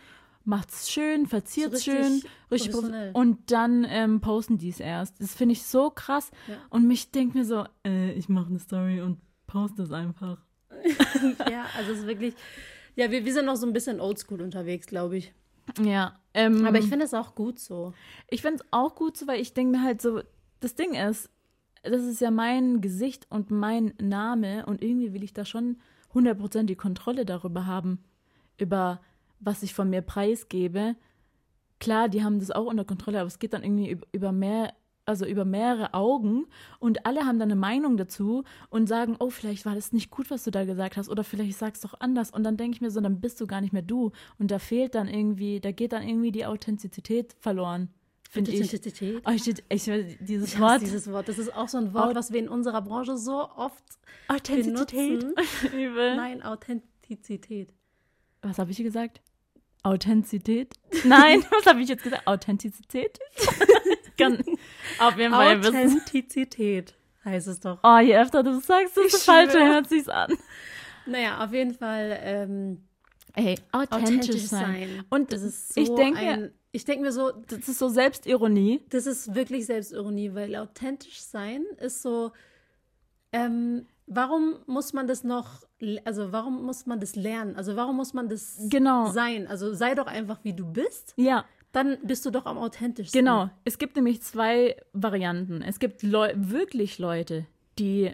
[0.50, 3.12] macht's schön, verziert's So richtig schön, richtig professionell.
[3.12, 5.20] prof- und dann ähm, posten die es erst.
[5.20, 6.30] Das finde ich so krass.
[6.48, 6.56] Ja.
[6.68, 10.38] Und mich denkt mir so, äh, ich mache eine Story und poste es einfach.
[11.50, 12.34] ja, also es ist wirklich.
[12.96, 15.32] Ja, wir, wir sind noch so ein bisschen oldschool unterwegs, glaube ich.
[15.80, 16.18] Ja.
[16.34, 17.94] Ähm, Aber ich finde es auch gut so.
[18.28, 20.20] Ich finde es auch gut so, weil ich denke mir halt so,
[20.58, 21.30] das Ding ist,
[21.84, 25.78] das ist ja mein Gesicht und mein Name und irgendwie will ich da schon
[26.12, 28.02] 100% die Kontrolle darüber haben,
[28.58, 29.00] über
[29.40, 30.96] was ich von mir preisgebe.
[31.80, 34.74] Klar, die haben das auch unter Kontrolle, aber es geht dann irgendwie über, mehr,
[35.06, 36.46] also über mehrere Augen
[36.78, 40.30] und alle haben dann eine Meinung dazu und sagen, oh, vielleicht war das nicht gut,
[40.30, 42.80] was du da gesagt hast oder vielleicht sagst du doch anders und dann denke ich
[42.82, 45.72] mir so, dann bist du gar nicht mehr du und da fehlt dann irgendwie, da
[45.72, 47.88] geht dann irgendwie die Authentizität verloren,
[48.28, 48.58] finde ich.
[48.62, 49.22] Authentizität.
[49.26, 50.82] Oh, ich, ich, dieses Ich Wort.
[50.82, 51.28] dieses Wort.
[51.28, 53.82] Das ist auch so ein Wort, was wir in unserer Branche so oft
[54.28, 55.20] Authentizität.
[55.20, 55.34] benutzen.
[56.16, 57.72] Nein, Authentizität.
[58.42, 59.22] Was habe ich gesagt?
[59.82, 60.74] Authentizität?
[61.04, 62.26] Nein, was habe ich jetzt gesagt?
[62.26, 63.18] Authentizität?
[64.18, 64.42] Kann,
[64.98, 65.58] auf jeden Fall.
[65.58, 67.78] Authentizität heißt es doch.
[67.82, 70.36] Oh, je öfter du sagst, desto falscher hört sich's an.
[71.06, 72.82] Naja, auf jeden Fall ähm,
[73.34, 75.04] Ey, authentisch, sein.
[75.08, 78.82] Und das ist so ich denke, ein, ich denke mir so, das ist so Selbstironie.
[78.90, 82.32] das ist wirklich Selbstironie, weil authentisch sein ist so,
[83.32, 85.62] ähm, warum muss man das noch,
[86.04, 87.56] also warum muss man das lernen?
[87.56, 89.06] Also warum muss man das Genau.
[89.10, 89.46] sein?
[89.46, 93.18] Also sei doch einfach, wie du bist, Ja, dann bist du doch am authentischsten.
[93.18, 93.48] genau.
[93.64, 95.62] Es gibt nämlich zwei Varianten.
[95.62, 97.46] Es gibt Leu wirklich Leute,
[97.78, 98.10] die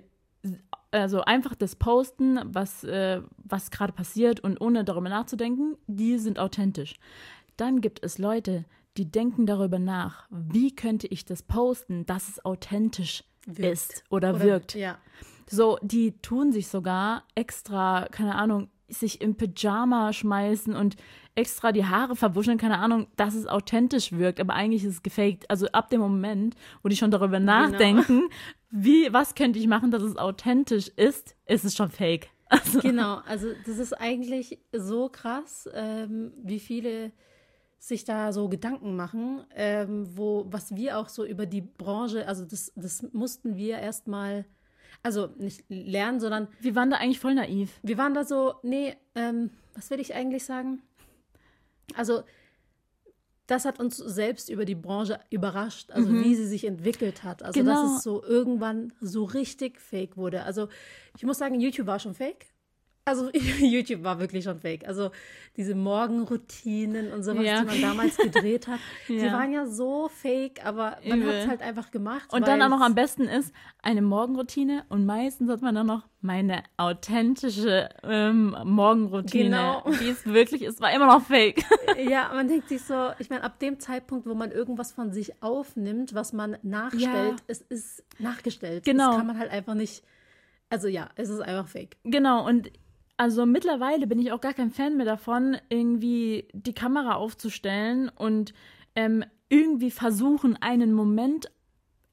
[0.92, 6.38] also einfach das posten, was, äh, was gerade passiert und ohne darüber nachzudenken, die sind
[6.38, 6.94] authentisch.
[7.56, 8.64] Dann gibt es Leute,
[8.96, 13.72] die denken darüber nach, wie könnte ich das posten, dass es authentisch Wirkt.
[13.72, 14.74] ist oder, Oder, wirkt.
[14.74, 14.98] Ja.
[15.48, 20.96] So, die tun sich sogar extra, keine Ahnung, sich im Pyjama schmeißen und
[21.34, 25.48] extra die Haare verwuscheln, keine Ahnung, dass es authentisch wirkt, aber eigentlich ist es gefaked.
[25.50, 28.28] Also ab dem Moment, wo die schon darüber nachdenken,
[28.70, 32.28] wie, was könnte ich machen, dass es authentisch ist, ist es schon fake.
[32.48, 37.10] Also, Genau, also das ist eigentlich so krass, ähm, wie viele
[37.80, 42.44] sich da so Gedanken machen, ähm, wo, was wir auch so über die Branche, also
[42.44, 44.44] das, das mussten wir erstmal,
[45.02, 47.70] also nicht lernen, sondern wir waren da eigentlich voll naiv.
[47.82, 50.82] wir waren da so, nee, ähm, was will ich eigentlich sagen?
[51.94, 52.22] Also,
[53.46, 57.44] das hat uns selbst über die Branche überrascht, also wie sie sich entwickelt hat.
[57.44, 57.82] Also, Genau.
[57.82, 60.42] dass es so irgendwann so richtig fake wurde.
[60.42, 60.68] Also,
[61.16, 62.46] ich muss sagen, YouTube war schon fake.
[63.08, 64.84] Also, YouTube war wirklich schon fake.
[64.86, 65.10] Also,
[65.56, 67.60] diese Morgenroutinen und sowas, Ja.
[67.60, 69.32] die man damals gedreht hat, die Ja.
[69.32, 72.32] waren ja so fake, aber man hat es halt einfach gemacht.
[72.32, 76.02] Und dann auch noch am besten ist eine Morgenroutine und meistens hat man dann noch
[76.20, 79.84] meine authentische ähm, Morgenroutine, Genau.
[80.00, 81.64] die es wirklich ist, war immer noch fake.
[81.96, 85.42] Ja, man denkt sich so, ich meine, ab dem Zeitpunkt, wo man irgendwas von sich
[85.42, 87.04] aufnimmt, was man nachstellt,
[87.38, 87.44] Ja.
[87.46, 88.84] es ist nachgestellt.
[88.84, 89.10] Genau.
[89.10, 90.02] Das kann man halt einfach nicht.
[90.68, 91.96] Also ja, es ist einfach fake.
[92.04, 92.70] Genau, und
[93.16, 98.52] also mittlerweile bin ich auch gar kein Fan mehr davon, irgendwie die Kamera aufzustellen und
[98.94, 101.50] ähm, irgendwie versuchen, einen Moment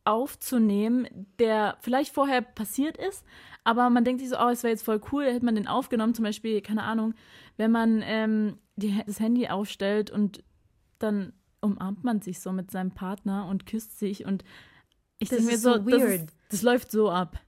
[0.06, 1.08] aufzunehmen,
[1.40, 3.24] der vielleicht vorher passiert ist,
[3.64, 6.14] aber man denkt sich so, oh, es wäre jetzt voll cool, hätte man den aufgenommen,
[6.14, 7.14] zum Beispiel, keine Ahnung,
[7.58, 10.44] wenn man ähm, die, das Handy aufstellt und
[11.00, 14.44] dann umarmt man sich so mit seinem Partner und küsst sich und
[15.20, 17.40] ich denke mir so, so das, ist, das läuft so ab.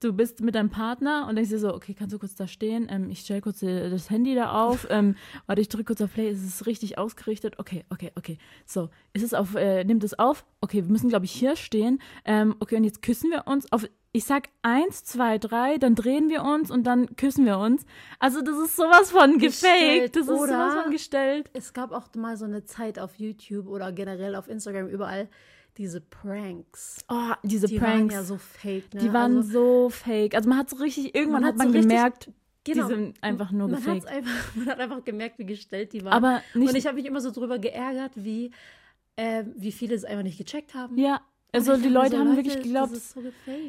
[0.00, 2.86] Du bist mit deinem Partner und denkst dir so, okay, kannst du kurz da stehen?
[2.88, 4.86] Ähm, ich stelle kurz das Handy da auf.
[4.98, 6.30] Ähm, warte, ich drücke kurz auf Play.
[6.30, 7.58] Ist es richtig ausgerichtet?
[7.58, 8.38] Okay, okay, okay.
[8.64, 10.46] So, ist es auf, äh, nimmt es auf?
[10.60, 12.00] Okay, wir müssen, glaube ich, hier stehen.
[12.24, 16.30] Ähm, okay, und jetzt küssen wir uns auf, ich sag eins, zwei, drei, dann drehen
[16.30, 17.84] wir uns und dann küssen wir uns.
[18.18, 20.16] Also, das ist sowas von gefaked.
[20.16, 21.50] Das ist sowas von gestellt.
[21.52, 25.28] Es gab auch mal so eine Zeit auf YouTube oder generell auf Instagram überall
[25.78, 26.98] diese Pranks.
[27.08, 28.14] Oh, diese Die Pranks.
[28.14, 29.00] waren ja so fake, ne?
[29.00, 30.34] die waren also, so fake.
[30.34, 32.30] Also, man hat so richtig, irgendwann Man hat man so gemerkt,
[32.64, 32.88] genau.
[32.88, 34.06] die sind einfach nur man, gefaked.
[34.06, 36.12] einfach, man hat einfach gemerkt, wie gestellt die waren.
[36.12, 38.50] Aber nicht Und ich habe mich immer so drüber geärgert, wie,
[39.16, 40.98] äh, wie viele es einfach nicht gecheckt haben.
[40.98, 41.20] Ja,
[41.52, 42.94] also die Leute so, haben Leute, wirklich geglaubt.
[42.96, 43.20] So.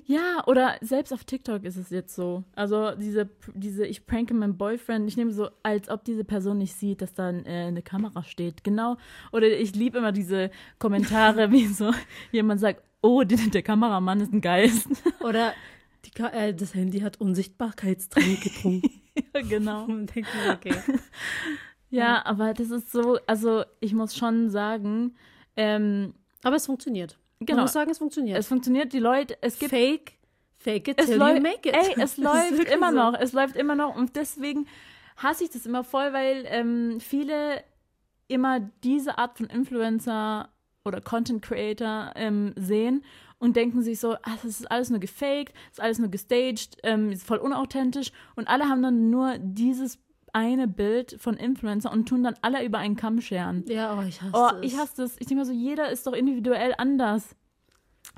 [0.05, 2.43] Ja, oder selbst auf TikTok ist es jetzt so.
[2.55, 6.73] Also diese, diese ich pranke meinen Boyfriend, ich nehme so, als ob diese Person nicht
[6.73, 8.63] sieht, dass da äh, eine Kamera steht.
[8.63, 8.97] Genau.
[9.31, 11.91] Oder ich liebe immer diese Kommentare, wie so
[12.31, 14.87] jemand sagt, oh, der, der Kameramann ist ein Geist.
[15.21, 15.53] Oder
[16.05, 19.01] die, äh, das Handy hat Unsichtbarkeitstrank getrunken.
[19.33, 19.85] ja, genau.
[19.85, 20.75] Und denkt mir, okay.
[21.89, 25.15] Ja, aber das ist so, also ich muss schon sagen,
[25.55, 26.13] ähm,
[26.43, 27.17] Aber es funktioniert.
[27.39, 27.57] Genau.
[27.57, 28.37] Man muss sagen, es funktioniert.
[28.37, 30.13] es funktioniert, die Leute, es gibt fake,
[30.57, 31.73] fake it es till you make it.
[31.73, 32.97] ey, es läuft immer so.
[32.97, 34.67] noch, es läuft immer noch und deswegen
[35.17, 37.63] hasse ich das immer voll, weil ähm, viele
[38.27, 40.49] immer diese Art von Influencer
[40.85, 43.03] oder Content Creator ähm, sehen
[43.39, 46.77] und denken sich so, ah, das ist alles nur gefaked, das ist alles nur gestaged,
[46.83, 49.97] ähm, ist voll unauthentisch und alle haben dann nur dieses
[50.33, 53.63] eine Bild von Influencer und tun dann alle über einen Kamm scheren.
[53.67, 54.63] Ja, oh, ich hasse Oh, es.
[54.73, 55.11] ich hasse das.
[55.19, 57.35] Ich denke mal so, jeder ist doch individuell anders.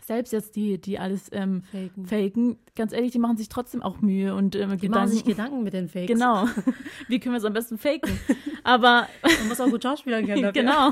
[0.04, 2.06] Selbst jetzt die, die alles ähm, Faken.
[2.06, 5.12] faken, ganz ehrlich, die machen sich trotzdem auch Mühe und ähm, Die machen Gedanken.
[5.12, 6.08] sich Gedanken mit den Fakes.
[6.08, 6.45] Genau.
[7.08, 8.17] Wie können wir es am besten faken?
[8.63, 10.62] Aber Man muss auch gut schauspielern können dafür.
[10.63, 10.91] genau.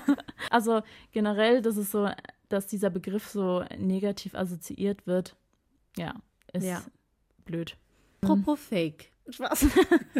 [0.50, 2.08] Also generell, das ist so,
[2.50, 5.36] dass dieser Begriff so negativ assoziiert wird.
[5.98, 6.16] Ja,
[6.54, 6.82] ist Ja.
[7.46, 7.78] blöd.
[8.22, 9.12] Apropos Fake.
[9.32, 9.68] Spaß.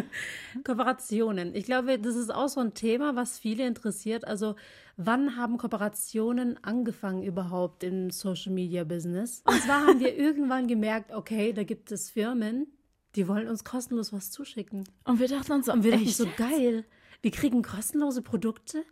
[0.64, 1.54] Kooperationen.
[1.54, 4.26] Ich glaube, das ist auch so ein Thema, was viele interessiert.
[4.26, 4.56] Also,
[4.96, 9.42] wann haben Kooperationen angefangen überhaupt im Social Media Business?
[9.46, 12.66] Und zwar haben wir irgendwann gemerkt, okay, da gibt es Firmen,
[13.16, 14.84] die wollen uns kostenlos was zuschicken.
[15.04, 16.84] Und wir dachten uns so, Und wir dachten so, geil,
[17.22, 18.84] wir kriegen kostenlose Produkte.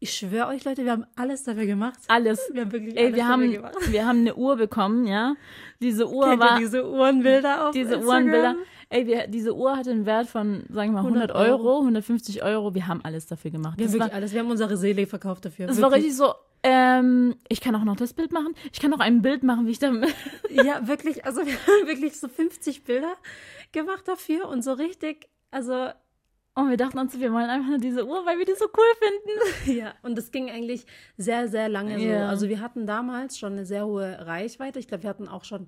[0.00, 1.98] Ich schwöre euch, Leute, wir haben alles dafür gemacht.
[2.08, 2.40] alles.
[2.52, 3.74] Wir haben wirklich Ey, alles wir dafür haben, gemacht.
[3.92, 5.34] wir haben eine Uhr bekommen, ja.
[5.80, 8.08] Diese Uhr Kennt war, diese Uhrenbilder auf diese Instagram?
[8.08, 8.56] Uhrenbilder.
[8.90, 11.80] Ey, wir, diese Uhr hatte einen Wert von, sagen wir mal, 100 100 Euro, Euro.
[11.80, 12.74] 150 Euro.
[12.74, 13.78] Wir haben alles dafür gemacht.
[13.78, 14.32] Wir Das haben war, wirklich alles.
[14.34, 15.66] Wir haben unsere Seele verkauft dafür.
[15.66, 18.54] das war richtig so, ähm, ich kann auch noch das Bild machen.
[18.72, 19.90] Ich kann auch ein Bild machen, wie ich da,
[20.50, 21.24] Ja, wirklich.
[21.24, 23.14] Also wir haben wirklich so 50 Bilder
[23.72, 25.88] gemacht dafür und so richtig, also
[26.54, 29.08] und wir dachten uns, wir wollen einfach nur diese Uhr, weil wir die so cool
[29.66, 29.78] finden.
[29.78, 29.94] ja.
[30.02, 30.86] Und das ging eigentlich
[31.16, 32.08] sehr, sehr lange so.
[32.26, 34.78] Also wir hatten damals schon eine sehr hohe Reichweite.
[34.78, 35.66] Ich glaube, wir hatten auch schon,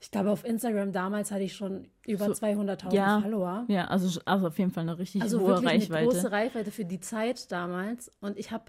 [0.00, 3.20] ich glaube auf Instagram damals hatte ich schon über So, 200.000 ja.
[3.20, 3.64] Follower.
[3.68, 6.32] Ja, also, also auf jeden Fall eine richtig Also hohe wirklich eine große Reichweite.
[6.32, 8.10] Reichweite für die Zeit damals.
[8.20, 8.64] Und ich habe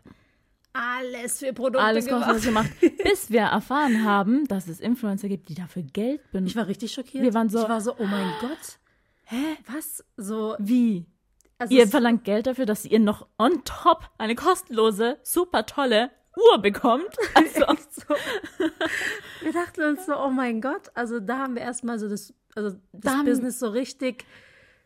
[0.73, 2.43] alles für Produkte Alles gemacht.
[2.43, 2.69] gemacht.
[3.03, 6.55] Bis wir erfahren haben, dass es Influencer gibt, die dafür Geld Ich benutzen.
[6.55, 7.23] war richtig schockiert.
[7.23, 8.79] Wir waren so- ich war so, oh mein Gott.
[9.31, 9.57] Hä?
[9.71, 10.03] Was?
[10.17, 11.05] So, Wie?
[11.59, 16.57] also Ihr verlangt Geld dafür, dass ihr noch on top eine kostenlose, super tolle Uhr
[16.59, 17.15] bekommt.
[17.35, 18.15] Also, so.
[19.41, 22.71] Wir dachten uns so, oh mein Gott, also da haben wir erstmal so das, also
[22.91, 24.25] das Da Business so richtig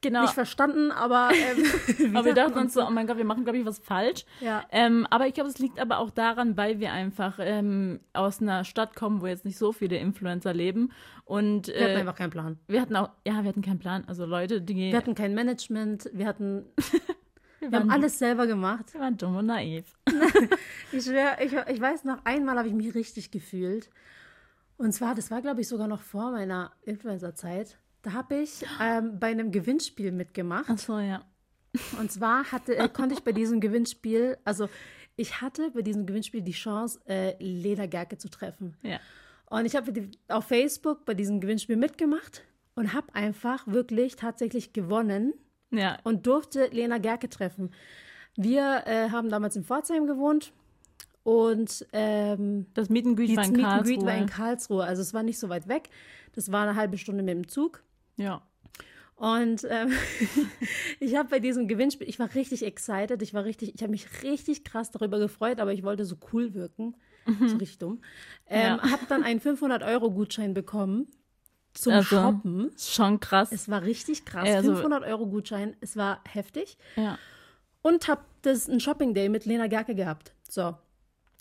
[0.03, 0.21] Genau.
[0.23, 3.57] nicht verstanden, aber, ähm, Aber wir dachten uns so, oh mein Gott, wir machen, glaube
[3.57, 4.25] ich, was falsch.
[4.41, 4.65] Ja.
[4.71, 8.65] Ähm, aber ich glaube, es liegt aber auch daran, weil wir einfach ähm, aus einer
[8.65, 10.91] Stadt kommen, wo jetzt nicht so viele Influencer leben.
[11.25, 12.59] Und Wir hatten äh, einfach keinen Plan.
[12.67, 14.03] wir hatten auch, ja, wir hatten keinen Plan.
[14.07, 16.65] Also Leute, die Wir hatten kein Management, wir hatten,
[17.61, 18.93] wir wir haben alles selber gemacht.
[18.93, 19.85] wir waren dumm und naiv.
[20.91, 23.89] Ich schwör, ich, ich weiß noch, einmal habe ich mich richtig gefühlt.
[24.75, 27.77] Und zwar, das war, glaube ich, sogar noch vor meiner Influencer-Zeit.
[28.03, 30.65] Da habe ich ähm, bei einem Gewinnspiel mitgemacht.
[30.69, 31.23] Ach so, ja.
[31.99, 34.69] Und zwar hatte, äh, konnte ich bei diesem Gewinnspiel, also
[35.15, 38.75] ich hatte bei diesem Gewinnspiel die Chance, äh, Lena Gerke zu treffen.
[38.83, 38.99] Ja.
[39.49, 39.91] Und ich habe
[40.27, 42.43] auf Facebook bei diesem Gewinnspiel mitgemacht
[42.75, 45.33] und habe einfach wirklich tatsächlich gewonnen
[45.71, 45.97] Ja.
[46.03, 47.71] und durfte Lena Gerke treffen.
[48.35, 50.51] Wir äh, haben damals in Pforzheim gewohnt
[51.23, 54.05] und ähm, Das Meet and Greet war in Meet and Greet Karlsruhe.
[54.07, 54.83] war in Karlsruhe.
[54.83, 55.89] Also es war nicht so weit weg.
[56.33, 57.83] Das war eine halbe Stunde mit dem Zug.
[58.17, 58.41] Ja.
[59.15, 59.91] Und ähm,
[60.99, 64.07] ich habe bei diesem Gewinnspiel, ich war richtig excited, ich war richtig, ich habe mich
[64.23, 66.95] richtig krass darüber gefreut, aber ich wollte so cool wirken,
[67.25, 68.01] so richtig dumm.
[68.47, 68.91] Ähm, Ja.
[68.91, 71.07] Habe dann einen 500-Euro-Gutschein bekommen
[71.73, 72.71] zum Also, Shoppen.
[72.77, 73.51] Schon krass.
[73.51, 76.77] Es war richtig krass, also- 500-Euro-Gutschein, es war heftig.
[76.95, 77.17] ja.
[77.85, 80.33] Und habe das ein Shopping Day mit Lena Gerke gehabt.
[80.49, 80.73] So,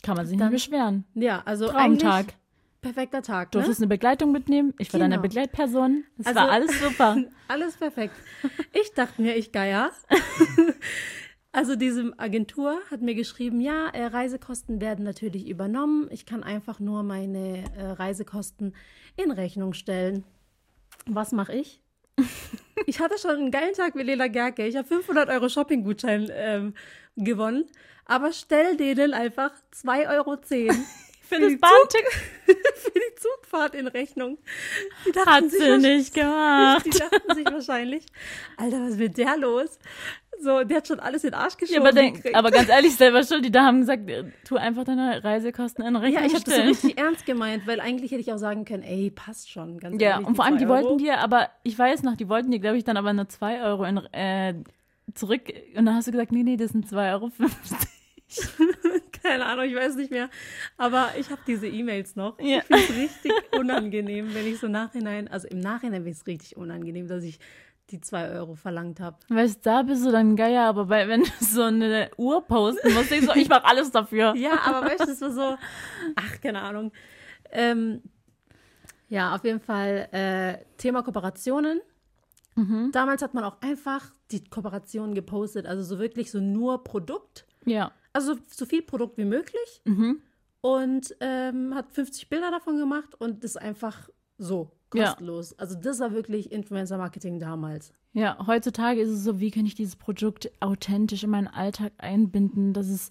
[0.02, 1.04] Kann man sich Dann- nicht beschweren.
[1.14, 2.14] ja, also Traumtag.
[2.14, 2.36] eigentlich
[2.82, 3.52] perfekter Tag.
[3.52, 3.62] Du Ne?
[3.64, 4.74] durftest eine Begleitung mitnehmen.
[4.78, 5.22] Ich war deine Genau.
[5.22, 6.04] Begleitperson.
[6.18, 7.16] Das Also- war alles super.
[7.48, 8.14] Alles perfekt.
[8.72, 9.90] Ich dachte mir, ich Geier.
[11.54, 16.08] Also diese Agentur hat mir geschrieben, ja, äh, Reisekosten werden natürlich übernommen.
[16.10, 18.74] Ich kann einfach nur meine äh, Reisekosten
[19.22, 20.24] in Rechnung stellen.
[21.06, 21.80] Was mache ich?
[22.86, 24.66] Ich hatte schon einen geilen Tag mit Lela Gerke.
[24.66, 26.74] Ich habe 500 Euro Shopping-Gutschein ähm,
[27.16, 27.64] gewonnen.
[28.06, 30.36] Aber stell denen einfach 2,10 Euro
[31.34, 32.12] Für die das Bahnticket
[32.76, 34.38] für die Zugfahrt in Rechnung.
[35.06, 36.84] Die hat sie nicht gemacht.
[36.86, 38.06] die dachten sich wahrscheinlich,
[38.56, 39.78] Alter, was mit der los?
[40.40, 41.80] So, der hat schon alles in den Arsch Ja, geschoben.
[41.82, 43.44] aber, denk, aber ganz ehrlich, selber schuld.
[43.44, 46.56] Die da haben gesagt, äh, tu einfach deine Reisekosten in Rechnung ja, ich habe das
[46.56, 50.00] so richtig ernst gemeint, weil eigentlich hätte ich auch sagen können, ey, passt schon, ganz
[50.02, 50.26] Ja, ehrlich.
[50.26, 50.74] und vor allem, die Euro.
[50.74, 53.62] wollten dir, aber ich weiß noch, die wollten dir, glaube ich, dann aber nur 2
[53.62, 54.54] Euro in, äh,
[55.14, 55.42] zurück.
[55.76, 57.30] Und dann hast du gesagt, nee, nee, das sind 2,50 Euro.
[59.22, 60.30] Keine Ahnung, ich weiß nicht mehr.
[60.76, 62.38] Aber ich habe diese E-Mails noch.
[62.40, 62.58] Ja.
[62.58, 66.26] Ich finde es richtig unangenehm, wenn ich so nachhinein, also im Nachhinein finde ich es
[66.26, 67.38] richtig unangenehm, dass ich
[67.90, 69.18] die zwei Euro verlangt habe.
[69.28, 72.94] Weißt du, da bist du dann Geier, aber bei, wenn du so eine Uhr posten
[72.94, 74.34] musst, denkst du, ich mach alles dafür.
[74.36, 75.56] Ja, aber weißt du, das war so,
[76.16, 76.92] ach, keine Ahnung.
[77.50, 78.02] Ähm,
[79.08, 81.80] ja, auf jeden Fall äh, Thema Kooperationen.
[82.92, 87.92] Damals hat man auch einfach die Kooperationen gepostet, also so wirklich so nur Produkt, Ja.
[88.12, 90.20] also so viel Produkt wie möglich Mhm.
[90.60, 95.08] und ähm, hat 50 Bilder davon gemacht und das einfach so Ja.
[95.08, 95.58] kostenlos.
[95.58, 97.92] Also das war wirklich Influencer-Marketing damals.
[98.12, 102.74] Ja, heutzutage ist es so, wie kann ich dieses Produkt authentisch in meinen Alltag einbinden,
[102.74, 103.10] dass es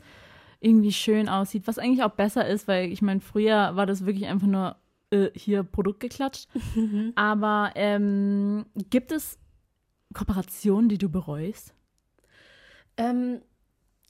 [0.59, 4.27] irgendwie schön aussieht, was eigentlich auch besser ist, weil ich meine, früher war das wirklich
[4.27, 4.75] einfach nur
[5.09, 6.47] äh, hier Produkt geklatscht.
[7.15, 9.39] Aber ähm, gibt es
[10.13, 11.73] Kooperationen, die du bereust?
[12.97, 13.41] Ähm,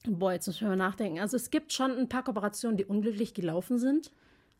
[0.07, 1.19] boah, jetzt muss ich mal nachdenken.
[1.19, 4.11] Also es gibt schon ein paar Kooperationen, die unglücklich gelaufen sind.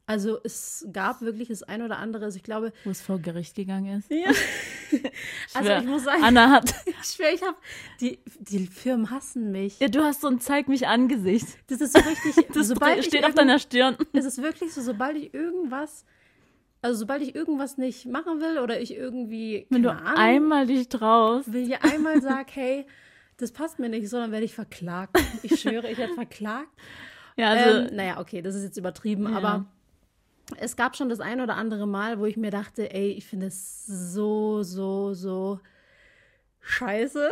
[0.08, 2.26] Also es gab wirklich das ein oder andere.
[2.26, 4.12] Also ich glaube, Wo es vor Gericht gegangen ist?
[4.12, 4.28] Ja.
[5.54, 6.74] also schwör, ich muss sagen, Anna hat.
[6.86, 7.56] ich schwöre, ich habe
[8.02, 9.80] die, die Firmen hassen mich.
[9.80, 11.48] Ja, du hast so ein Zeig mich Angesicht.
[11.68, 12.50] Das ist so richtig.
[12.54, 13.96] Das sobald steht auf deiner Stirn.
[14.12, 16.06] Es ist wirklich so, sobald ich irgendwas,
[16.82, 20.90] also sobald ich irgendwas nicht machen will oder ich irgendwie, Wenn du Ahnung, einmal dich
[20.90, 21.54] traust.
[21.54, 22.86] will ich einmal sag, hey,
[23.42, 25.18] das passt mir nicht so, dann werde ich verklagt.
[25.44, 26.70] Ich schwöre, ich werde verklagt.
[27.38, 27.88] Ja, also.
[27.88, 29.38] ähm, naja, okay, das ist jetzt übertrieben, Ja.
[29.38, 29.66] aber
[30.58, 33.48] es gab schon das ein oder andere Mal, wo ich mir dachte, ey, ich finde
[33.48, 35.60] es so, so, so
[36.60, 37.30] scheiße.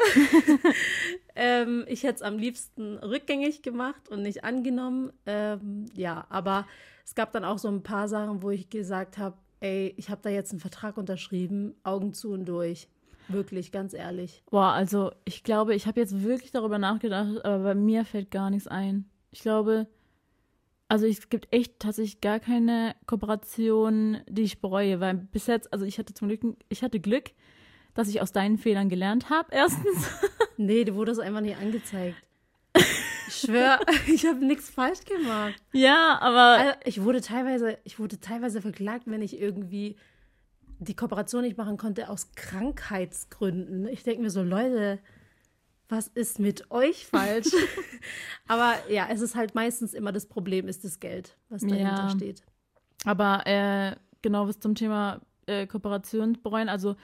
[1.35, 5.11] ähm, ich hätte es am liebsten rückgängig gemacht und nicht angenommen.
[5.25, 6.65] Ähm, ja, aber
[7.05, 10.21] es gab dann auch so ein paar Sachen, wo ich gesagt habe, ey, ich habe
[10.23, 12.87] da jetzt einen Vertrag unterschrieben, Augen zu und durch.
[13.29, 14.43] Wirklich, ganz ehrlich.
[14.49, 18.49] Boah, also ich glaube, ich habe jetzt wirklich darüber nachgedacht, aber bei mir fällt gar
[18.49, 19.09] nichts ein.
[19.31, 19.87] Ich glaube,
[20.87, 25.85] also es gibt echt tatsächlich gar keine Kooperation, die ich bereue, weil bis jetzt, also
[25.85, 27.31] ich hatte zum Glück, ich hatte Glück,
[27.93, 30.09] dass ich aus deinen Fehlern gelernt habe, erstens.
[30.57, 32.15] Nee, du wurdest einfach nicht angezeigt.
[33.27, 35.53] Ich schwöre, ich habe nichts falsch gemacht.
[35.73, 39.95] ja, aber Also, ich wurde teilweise, ich wurde teilweise verklagt, wenn ich irgendwie
[40.79, 43.87] die Kooperation nicht machen konnte aus Krankheitsgründen.
[43.87, 44.99] Ich denke mir so, Leute,
[45.89, 47.47] was ist mit euch falsch?
[48.47, 52.09] Aber ja, es ist halt meistens immer das Problem, ist das Geld, was dahinter Ja.
[52.09, 52.43] steht.
[53.05, 56.69] Aber äh, genau was zum Thema äh, Kooperation bereuen.
[56.69, 56.95] Also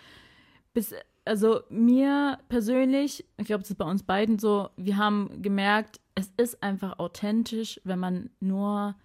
[0.74, 0.94] bis
[1.28, 6.32] also mir persönlich, ich glaube, es ist bei uns beiden so, wir haben gemerkt, es
[6.38, 8.96] ist einfach authentisch, wenn man nur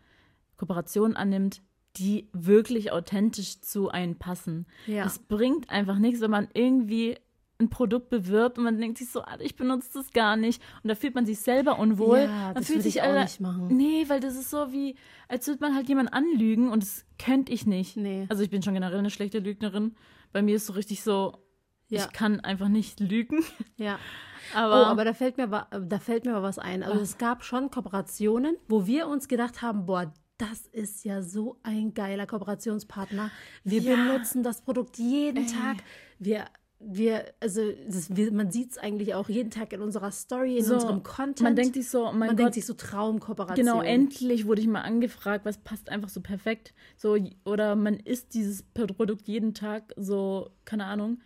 [0.58, 1.62] Kooperationen annimmt,
[1.96, 4.66] die wirklich authentisch zu einem passen.
[4.86, 5.04] Ja.
[5.04, 7.16] Es bringt einfach nichts, wenn man irgendwie
[7.58, 10.62] ein Produkt bewirbt und man denkt sich so, Alter, ich benutze das gar nicht.
[10.82, 12.20] Und da fühlt man sich selber unwohl.
[12.20, 13.68] Ja, man das fühlt sich ich auch Alter, nicht machen.
[13.76, 14.96] Nee, weil das ist so wie,
[15.28, 17.96] als würde man halt jemanden anlügen und das könnte ich nicht.
[17.96, 18.26] Nee.
[18.30, 19.94] Also ich bin schon generell eine schlechte Lügnerin.
[20.32, 21.34] Bei mir ist so richtig so,
[21.88, 22.00] Ja.
[22.04, 23.44] ich kann einfach nicht lügen.
[23.76, 23.98] Ja.
[24.54, 26.82] Aber, oh, aber da fällt mir da fällt mir was ein.
[26.82, 31.58] Also es gab schon Kooperationen, wo wir uns gedacht haben, boah, das ist ja so
[31.62, 33.30] ein geiler Kooperationspartner.
[33.64, 33.94] Wir Ja.
[33.96, 35.52] benutzen das Produkt jeden Ey.
[35.52, 35.78] Tag.
[36.18, 36.46] Wir
[36.82, 40.64] wir, also das, wir, man sieht es eigentlich auch jeden Tag in unserer Story, in
[40.64, 41.42] So, unserem Content.
[41.42, 43.66] man denkt sich so, oh mein man Gott, denkt sich so Traumkooperation.
[43.66, 46.72] Genau, endlich wurde ich mal angefragt, was passt einfach so perfekt.
[46.96, 51.20] So, oder man isst dieses Produkt jeden Tag, so, keine Ahnung.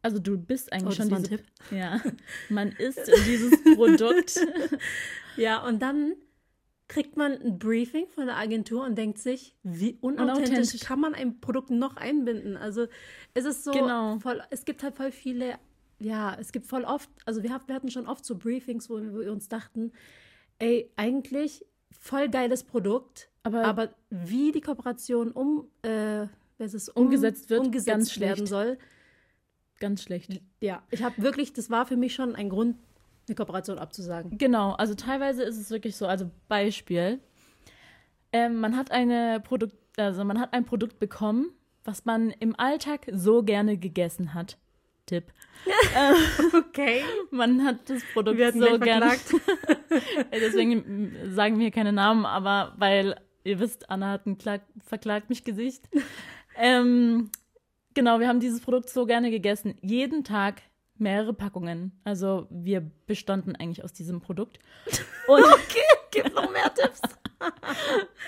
[0.00, 1.46] Also du bist Oh, eigentlich das schon war ein diese, Tipp.
[1.70, 2.00] Ja,
[2.48, 4.40] man isst dieses Produkt.
[5.36, 6.14] Ja, und dann
[6.88, 10.80] kriegt man ein Briefing von der Agentur und denkt sich, wie unauthentisch, Unauthentisch.
[10.82, 12.56] kann man ein Produkt noch einbinden?
[12.56, 12.86] Also
[13.32, 14.18] es ist so Genau.
[14.18, 15.54] voll, es gibt halt voll viele,
[15.98, 19.32] ja, es gibt voll oft, also wir, wir hatten schon oft so Briefings, wo wir
[19.32, 19.92] uns dachten,
[20.58, 26.26] ey, eigentlich voll geiles Produkt, Aber- aber, wie die Kooperation um, äh,
[26.58, 28.48] was ist, um, Umgesetzt wird, umgesetzt ganz werden schlecht.
[28.48, 28.78] soll.
[29.80, 30.40] Ganz schlecht.
[30.60, 32.76] Ja, ich habe wirklich, das war für mich schon ein Grund,
[33.28, 34.36] eine Kooperation abzusagen.
[34.38, 37.20] Genau, also teilweise ist es wirklich so, also Beispiel,
[38.32, 41.52] ähm, man hat eine Produkt, also man hat ein Produkt bekommen,
[41.84, 44.58] was man im Alltag so gerne gegessen hat.
[45.06, 45.32] Tipp.
[46.54, 47.02] Okay.
[47.30, 49.12] Man hat das Produkt Wir so gerne.
[50.32, 55.44] Deswegen sagen wir keine Namen, aber weil ihr wisst, Anna hat ein Klag verklagt mich
[55.44, 55.88] Gesicht.
[56.56, 57.30] ähm,
[57.94, 59.76] genau, wir haben dieses Produkt so gerne gegessen.
[59.82, 60.62] Jeden Tag
[60.98, 61.92] mehrere Packungen.
[62.04, 64.58] Also wir bestanden eigentlich aus diesem Produkt.
[65.28, 65.80] Und, Okay,
[66.10, 67.00] gib noch mehr Tipps.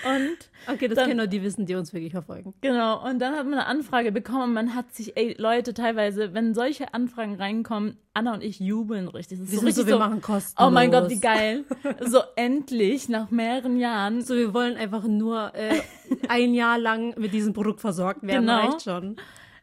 [0.04, 0.36] und
[0.74, 2.52] Okay, das Dann- können nur die wissen, die uns wirklich verfolgen.
[2.60, 4.52] genau, und dann hat man eine Anfrage bekommen.
[4.52, 9.38] Man hat sich, ey, Leute, teilweise, wenn solche Anfragen reinkommen, Anna und ich jubeln richtig.
[9.38, 10.68] Das ist Wir so richtig so, wir so, machen kostenlos.
[10.68, 11.64] oh mein Gott, wie geil.
[12.00, 15.80] So endlich, nach mehreren Jahren, So, wir wollen einfach nur äh,
[16.28, 18.42] ein Jahr lang mit diesem Produkt versorgt werden.
[18.46, 18.66] Genau.
[18.66, 19.16] Reicht schon.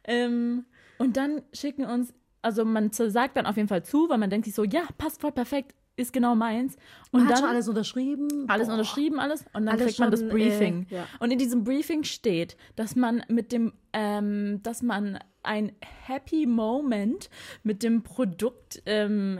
[0.05, 0.65] Ähm,
[0.97, 2.13] und dann schicken uns,
[2.43, 5.21] also man sagt dann auf jeden Fall zu, weil man denkt sich so, ja, passt
[5.21, 6.75] voll perfekt, ist genau meins.
[7.11, 8.45] Und Man hat dann schon alles unterschrieben.
[8.47, 8.73] alles Boah.
[8.73, 9.41] unterschrieben, alles.
[9.53, 10.87] Und dann Alles kriegt man das schon, Briefing.
[10.89, 11.07] äh, ja.
[11.19, 17.29] Und in diesem Briefing steht, dass man mit dem, ähm, dass man ein Happy Moment
[17.63, 19.39] mit dem Produkt ähm,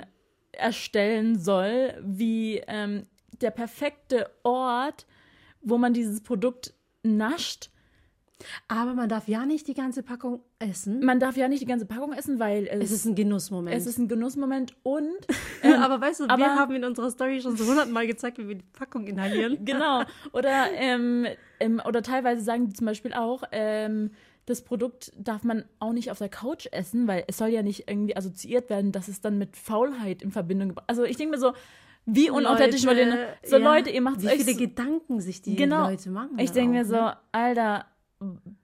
[0.52, 3.08] erstellen soll, wie ähm,
[3.42, 5.08] der perfekte Ort,
[5.62, 6.74] wo man dieses Produkt
[7.04, 7.70] nascht.
[8.68, 11.04] Aber man darf ja nicht die ganze Packung essen.
[11.06, 13.76] Man darf ja nicht die ganze Packung essen, weil es, Es ist ein Genussmoment.
[13.76, 15.08] es ist ein Genussmoment und
[15.64, 18.48] ähm, aber weißt du, aber- wir haben in unserer Story schon so hundertmal gezeigt, wie
[18.48, 19.60] wir die Packung inhalieren.
[19.66, 20.04] Genau.
[20.34, 21.26] Oder, ähm,
[21.60, 24.12] ähm, oder teilweise sagen die zum Beispiel auch, ähm,
[24.46, 27.88] das Produkt darf man auch nicht auf der Couch essen, weil es soll ja nicht
[27.90, 31.40] irgendwie assoziiert werden, dass es dann mit Faulheit in Verbindung gebracht Also ich denke mir
[31.40, 31.54] so,
[32.06, 33.16] wie unauthentisch denn-
[33.46, 35.88] So ja, Leute, ihr macht Wie euch viele so- Gedanken sich die Genau.
[35.88, 36.38] Leute machen.
[36.40, 37.16] Ich denke mir so, ne?
[37.32, 37.86] Alter,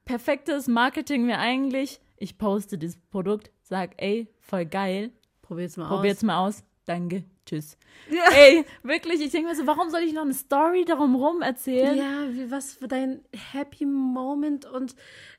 [0.06, 6.20] perfektes Marketing wäre eigentlich, ich poste das Produkt, sag, ey, voll geil, Probier's mal probiert's
[6.20, 6.24] aus.
[6.24, 7.78] mal aus, danke, tschüss.
[8.12, 8.24] Ja.
[8.36, 11.98] Ey, wirklich, ich denke mir so, warum soll ich noch eine Story darum rum erzählen?
[11.98, 14.96] Ja, wie, was für dein Happy Moment und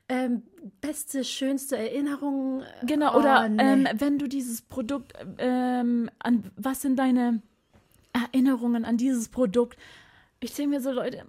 [0.09, 0.43] ähm,
[0.81, 2.63] beste, schönste Erinnerung.
[2.83, 3.63] Genau, Oh, oder nee.
[3.63, 7.41] ähm, wenn du dieses Produkt, ähm, an was sind deine
[8.13, 9.77] Erinnerungen an dieses Produkt?
[10.41, 11.23] Ich denke mir so, Leute,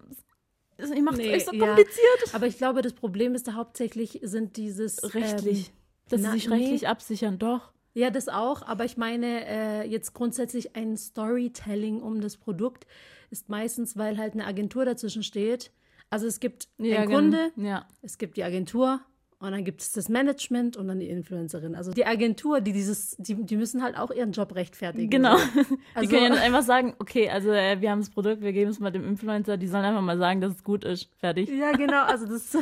[0.76, 1.66] es- ihr macht es Nee, euch so ja.
[1.66, 2.34] kompliziert.
[2.34, 5.68] Aber ich glaube, das Problem ist da hauptsächlich sind dieses Rechtlich.
[5.68, 5.74] Ähm,
[6.08, 6.54] dass sie na, sich nee.
[6.56, 7.72] rechtlich absichern, doch.
[7.94, 8.62] ja, das auch.
[8.62, 12.86] Aber ich meine äh, jetzt grundsätzlich ein Storytelling um das Produkt
[13.30, 15.70] ist meistens, weil halt eine Agentur dazwischen steht.
[16.10, 17.86] Also es gibt einen gen- Kunde, Ja.
[18.02, 19.00] es gibt die Agentur
[19.42, 21.74] und dann gibt es das Management und dann die Influencerin.
[21.74, 25.10] Also die Agentur, die dieses, die, die müssen halt auch ihren Job rechtfertigen.
[25.10, 25.36] Genau.
[25.36, 25.44] So.
[25.64, 28.52] die Also- können ja nicht einfach sagen, okay, also äh, wir haben das Produkt, wir
[28.52, 31.08] geben es mal dem Influencer, die sollen einfach mal sagen, dass es gut ist.
[31.18, 31.48] Fertig.
[31.50, 32.04] Ja, genau.
[32.04, 32.60] Also das ist so,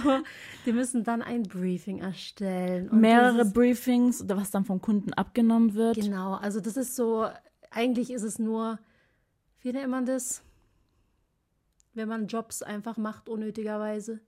[0.65, 2.89] die müssen dann ein Briefing erstellen.
[2.93, 5.97] Mehrere ist- Briefings, oder was dann vom Kunden abgenommen wird.
[5.97, 7.27] Genau, also das ist so,
[7.71, 8.79] eigentlich ist es nur,
[9.61, 10.43] wie nennt man das?
[11.93, 14.21] Wenn man Jobs einfach macht, unnötigerweise.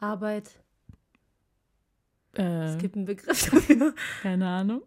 [0.00, 0.50] Arbeit.
[2.38, 3.94] Äh, Es gibt einen Begriff dafür.
[4.22, 4.82] keine Ahnung.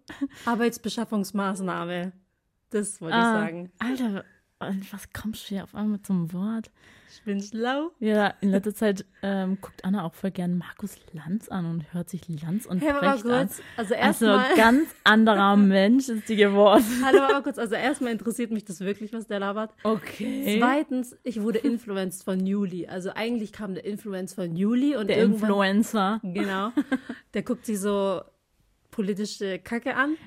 [0.46, 2.12] Arbeitsbeschaffungsmaßnahme.
[2.70, 3.72] Das wollte Ah, ich sagen.
[3.80, 4.24] Alter,
[4.60, 6.72] Und was kommst du hier auf einmal zum Wort?
[7.12, 7.92] Ich bin schlau.
[8.00, 12.10] Ja, in letzter Zeit ähm, guckt Anna auch voll gern Markus Lanz an und hört
[12.10, 13.48] sich Lanz und Hey, Brecht an.
[13.48, 16.84] kurz, also Also erstmal, ganz anderer Mensch ist die geworden.
[17.04, 19.74] hallo, aber kurz, also erstmal interessiert mich das wirklich, was der labert.
[19.84, 20.58] Okay.
[20.60, 22.88] Zweitens, ich wurde influenced von Newly.
[22.88, 26.20] Also eigentlich kam der Influence von Newly und Der Influencer.
[26.24, 26.72] Genau.
[27.36, 28.22] Der guckt sich so
[28.90, 30.18] politische Kacke an.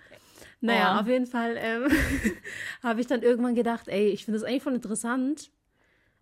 [0.60, 1.00] Naja, Oh.
[1.00, 1.86] auf jeden Fall ähm,
[2.82, 5.50] habe ich dann irgendwann gedacht, ey, ich finde das eigentlich voll interessant,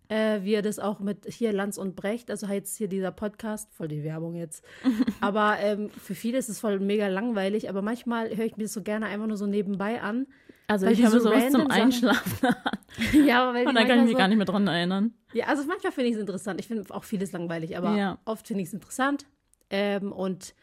[0.08, 3.72] äh, wie er das auch mit hier Lanz und Brecht, also jetzt hier dieser Podcast,
[3.74, 4.64] voll die Werbung jetzt.
[5.20, 8.72] aber ähm, für viele ist es voll mega langweilig, aber manchmal höre ich mir das
[8.72, 10.26] so gerne einfach nur so nebenbei an.
[10.70, 13.26] Also ich habe so sowas zum Einschlafen an.
[13.26, 15.14] ja, aber weil Und da kann ich mich so, gar nicht mehr dran erinnern.
[15.32, 16.60] Ja, also manchmal finde ich es interessant.
[16.60, 18.18] Ich finde auch vieles langweilig, aber Ja.
[18.26, 19.26] oft finde ich es interessant.
[19.70, 20.54] Ähm, und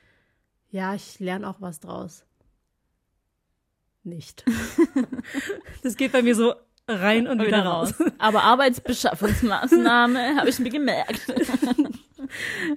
[0.70, 2.24] ja, ich lerne auch was draus.
[4.06, 4.46] Nicht.
[5.84, 6.54] das geht bei mir so
[6.88, 7.94] rein und wieder, raus.
[8.20, 11.22] Aber Arbeitsbeschaffungsmaßnahme habe ich mir gemerkt.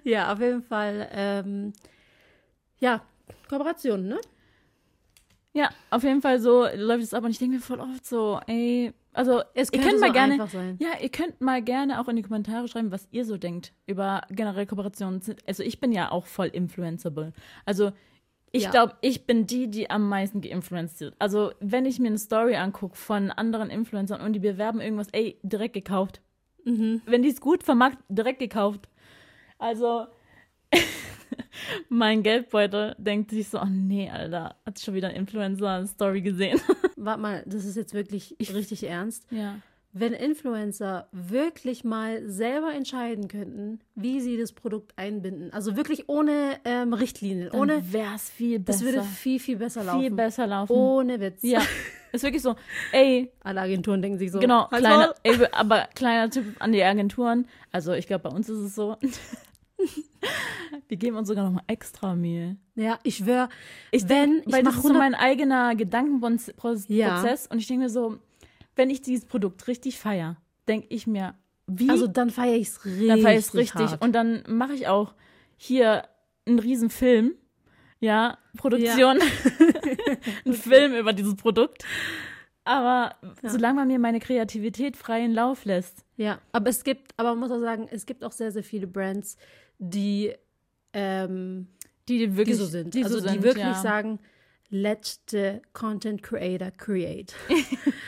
[0.05, 1.09] Ja, auf jeden Fall.
[1.13, 1.73] Ähm,
[2.79, 3.03] ja,
[3.49, 4.19] Kooperation, ne?
[5.53, 8.41] Ja, auf jeden Fall so läuft es ab und ich denke mir voll oft so,
[8.47, 10.77] ey, also Es ihr könnte könnt mal so gerne, einfach sein.
[10.81, 14.23] ja, ihr könnt mal gerne auch in die Kommentare schreiben, was ihr so denkt über
[14.31, 15.21] generell Kooperationen.
[15.47, 17.33] Also ich bin ja auch voll influenceable.
[17.65, 17.93] Also
[18.53, 18.71] ich Ja.
[18.71, 21.15] glaube, ich bin die, die am meisten geinfluenced wird.
[21.19, 25.39] Also wenn ich mir eine Story angucke von anderen Influencern und die bewerben irgendwas, ey,
[25.43, 26.21] direkt gekauft.
[26.65, 27.03] Mhm.
[27.07, 28.89] Wenn die es gut vermarkten, direkt gekauft.
[29.59, 30.07] Also
[31.89, 36.61] mein Geldbeutel denkt sich so, oh nee, Alter, hat schon wieder ein Influencer-Story gesehen.
[36.97, 39.27] Warte mal, das ist jetzt wirklich richtig ernst.
[39.31, 39.57] Ja.
[39.93, 46.59] Wenn Influencer wirklich mal selber entscheiden könnten, wie sie das Produkt einbinden, also wirklich ohne
[46.67, 48.85] ähm, Richtlinien, Dann ohne, wäre es viel das besser.
[48.93, 50.01] würde viel, viel besser laufen.
[50.01, 50.73] viel besser laufen.
[50.73, 51.43] Ohne Witz.
[51.43, 51.63] Ja,
[52.13, 52.55] ist wirklich so.
[52.93, 54.39] Ey, Alle Agenturen denken sich so.
[54.41, 57.47] genau, kleiner, ey, aber kleiner Tipp an die Agenturen.
[57.73, 58.97] Also ich glaube, bei uns ist es so.
[60.89, 62.57] Wir geben uns sogar noch mal extra Mühe.
[62.75, 63.49] Ja, ich schwöre,
[63.91, 67.23] Ich wenn, denk, weil ich das ist so mein eigener Gedankenprozess Ja.
[67.51, 68.19] und ich denke mir so,
[68.79, 70.37] wenn ich dieses Produkt richtig feier,
[70.69, 71.35] denke ich mir,
[71.67, 73.09] wie also dann feiere ich es richtig.
[73.09, 74.03] dann feiere ich es richtig Hart.
[74.03, 75.15] und dann mache ich auch
[75.57, 76.05] hier
[76.47, 77.35] einen riesen Film,
[78.01, 79.19] ja, Produktion,
[80.45, 81.85] einen Film über dieses Produkt.
[82.65, 87.39] Aber solange man mir meine Kreativität freien Lauf lässt, Ja, aber es gibt, aber man
[87.41, 89.37] muss auch sagen, es gibt auch sehr, sehr viele Brands,
[89.79, 90.35] die,
[90.93, 91.67] ähm,
[92.09, 92.95] die die wirklich so sind.
[92.95, 93.75] die also so die sind, wirklich ja.
[93.75, 94.21] sagen,
[94.71, 97.35] let the content creator create.
[97.49, 97.57] das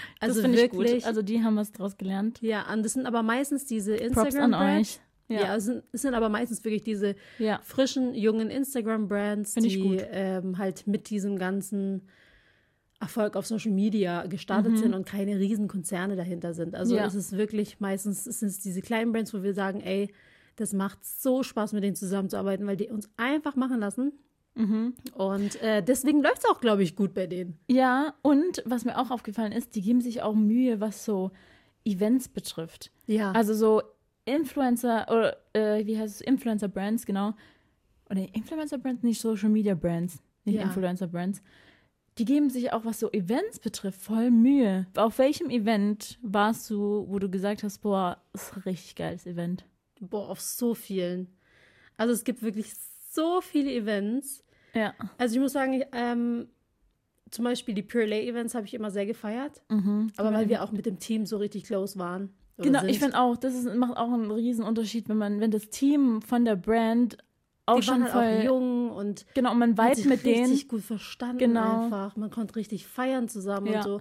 [0.36, 0.92] also ich wirklich.
[0.94, 1.04] gut.
[1.06, 2.38] Also die haben was draus gelernt.
[2.42, 4.90] ja, und das sind aber meistens diese Props an Instagram-Brands.
[4.96, 5.00] euch.
[5.28, 7.60] Ja, Ja, es, sind, es sind aber meistens wirklich diese ja.
[7.62, 12.08] frischen, jungen Instagram-Brands, ich die ähm, halt mit diesem ganzen
[12.98, 14.76] Erfolg auf Social Media gestartet Mhm.
[14.76, 16.74] sind und keine riesen Konzerne dahinter sind.
[16.74, 17.06] Also Ja.
[17.06, 20.12] es ist wirklich meistens es sind diese kleinen Brands, wo wir sagen, ey,
[20.56, 24.12] das macht so Spaß, mit denen zusammenzuarbeiten, weil die uns einfach machen lassen.
[24.54, 24.94] Mhm.
[25.14, 27.58] Und äh, deswegen läuft es auch, glaube ich, gut bei denen.
[27.68, 31.30] Ja, und was mir auch aufgefallen ist, die geben sich auch Mühe, was so
[31.84, 32.90] Events betrifft.
[33.06, 33.32] Ja.
[33.32, 33.82] Also so
[34.24, 36.20] Influencer oder äh, wie heißt es?
[36.20, 37.34] Influencer Brands, genau.
[38.10, 40.62] Oder Influencer Brands, nicht Social Media Brands, nicht Ja.
[40.62, 41.42] Influencer Brands.
[42.18, 44.86] Die geben sich auch, was so Events betrifft, voll Mühe.
[44.96, 49.64] Auf welchem Event warst du, wo du gesagt hast, boah, ist ein richtig geiles Event?
[50.00, 51.28] Boah, auf so vielen.
[51.96, 52.72] Also es gibt wirklich
[53.10, 54.44] so viele Events.
[54.74, 54.94] Ja.
[55.18, 56.48] Also ich muss sagen, ich, ähm,
[57.30, 59.60] zum Beispiel die Pure Lay Events habe ich immer sehr gefeiert.
[59.68, 60.12] Mhm.
[60.16, 62.30] Aber weil wir auch mit dem Team so richtig close waren.
[62.58, 62.90] Genau, sind.
[62.90, 66.20] ich finde auch, das ist, macht auch einen riesen Unterschied, wenn man, wenn das Team
[66.22, 67.16] von der Brand
[67.66, 70.46] auch die schon waren halt voll, auch jung und genau, und man sich mit denen.
[70.50, 71.84] richtig gut verstanden Genau.
[71.84, 72.16] einfach.
[72.16, 73.78] Man konnte richtig feiern zusammen Ja.
[73.78, 74.00] und so.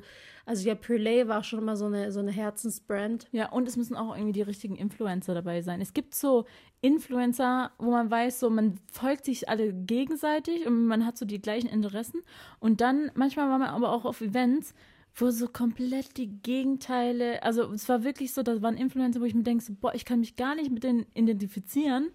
[0.49, 3.27] Also ja, Pure Lay war schon immer so eine, so eine Herzensbrand.
[3.31, 5.79] Ja, und es müssen auch irgendwie die richtigen Influencer dabei sein.
[5.79, 6.45] Es gibt so
[6.81, 11.39] Influencer, wo man weiß, so man folgt sich alle gegenseitig und man hat so die
[11.39, 12.23] gleichen Interessen.
[12.59, 14.73] Und dann, manchmal war man aber auch auf Events,
[15.13, 19.35] wo so komplett die Gegenteile, also es war wirklich so, da waren Influencer, wo ich
[19.35, 22.09] mir denke, so, boah, ich kann mich gar nicht mit denen identifizieren.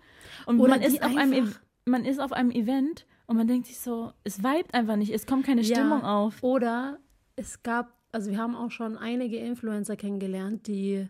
[0.47, 1.55] Und Oder man ist, auf einem,
[1.85, 5.24] man ist auf einem Event und man denkt sich so, es vibet einfach nicht, es
[5.26, 5.76] kommt keine Ja.
[5.76, 6.43] Stimmung auf.
[6.43, 6.99] Oder
[7.37, 11.08] es gab, also wir haben auch schon einige Influencer kennengelernt, die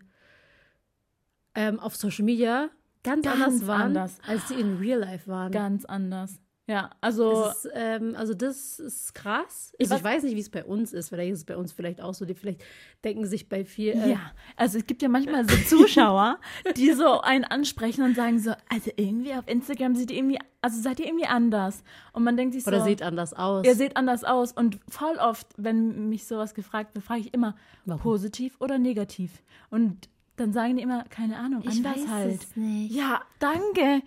[1.53, 2.69] ähm, auf Social Media
[3.03, 4.17] ganz, Ganz anders waren, anders.
[4.27, 5.51] als sie in Real Life waren.
[5.51, 6.39] Ganz anders.
[6.67, 7.45] Ja, also.
[7.49, 9.73] Ist, ähm, also das ist krass.
[9.77, 11.09] Ich Also ich, weiß- nicht, wie es bei uns ist.
[11.09, 12.25] Vielleicht ist es bei uns vielleicht auch so.
[12.25, 12.63] Die vielleicht
[13.03, 13.93] denken sich bei viel.
[13.93, 16.39] Äh, Ja, also es gibt ja manchmal so Zuschauer,
[16.75, 20.81] die so einen ansprechen und sagen so, also irgendwie auf Instagram sieht ihr irgendwie, also
[20.81, 21.83] seid ihr irgendwie anders.
[22.13, 23.63] Und man denkt sich so, Oder sieht anders aus.
[23.63, 24.51] ihr seht anders aus.
[24.51, 27.55] Und voll oft, wenn mich sowas gefragt wird, frage ich immer,
[27.85, 28.01] Warum?
[28.01, 29.43] positiv oder negativ?
[29.69, 32.57] Und dann sagen die immer, keine Ahnung, anders halt.
[32.57, 32.93] nicht.
[32.93, 34.01] Ja, danke.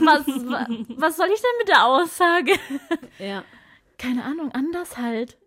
[0.00, 2.52] Was, wa- was soll ich denn mit der Aussage?
[3.18, 3.42] Ja.
[3.98, 5.38] Keine Ahnung, anders halt.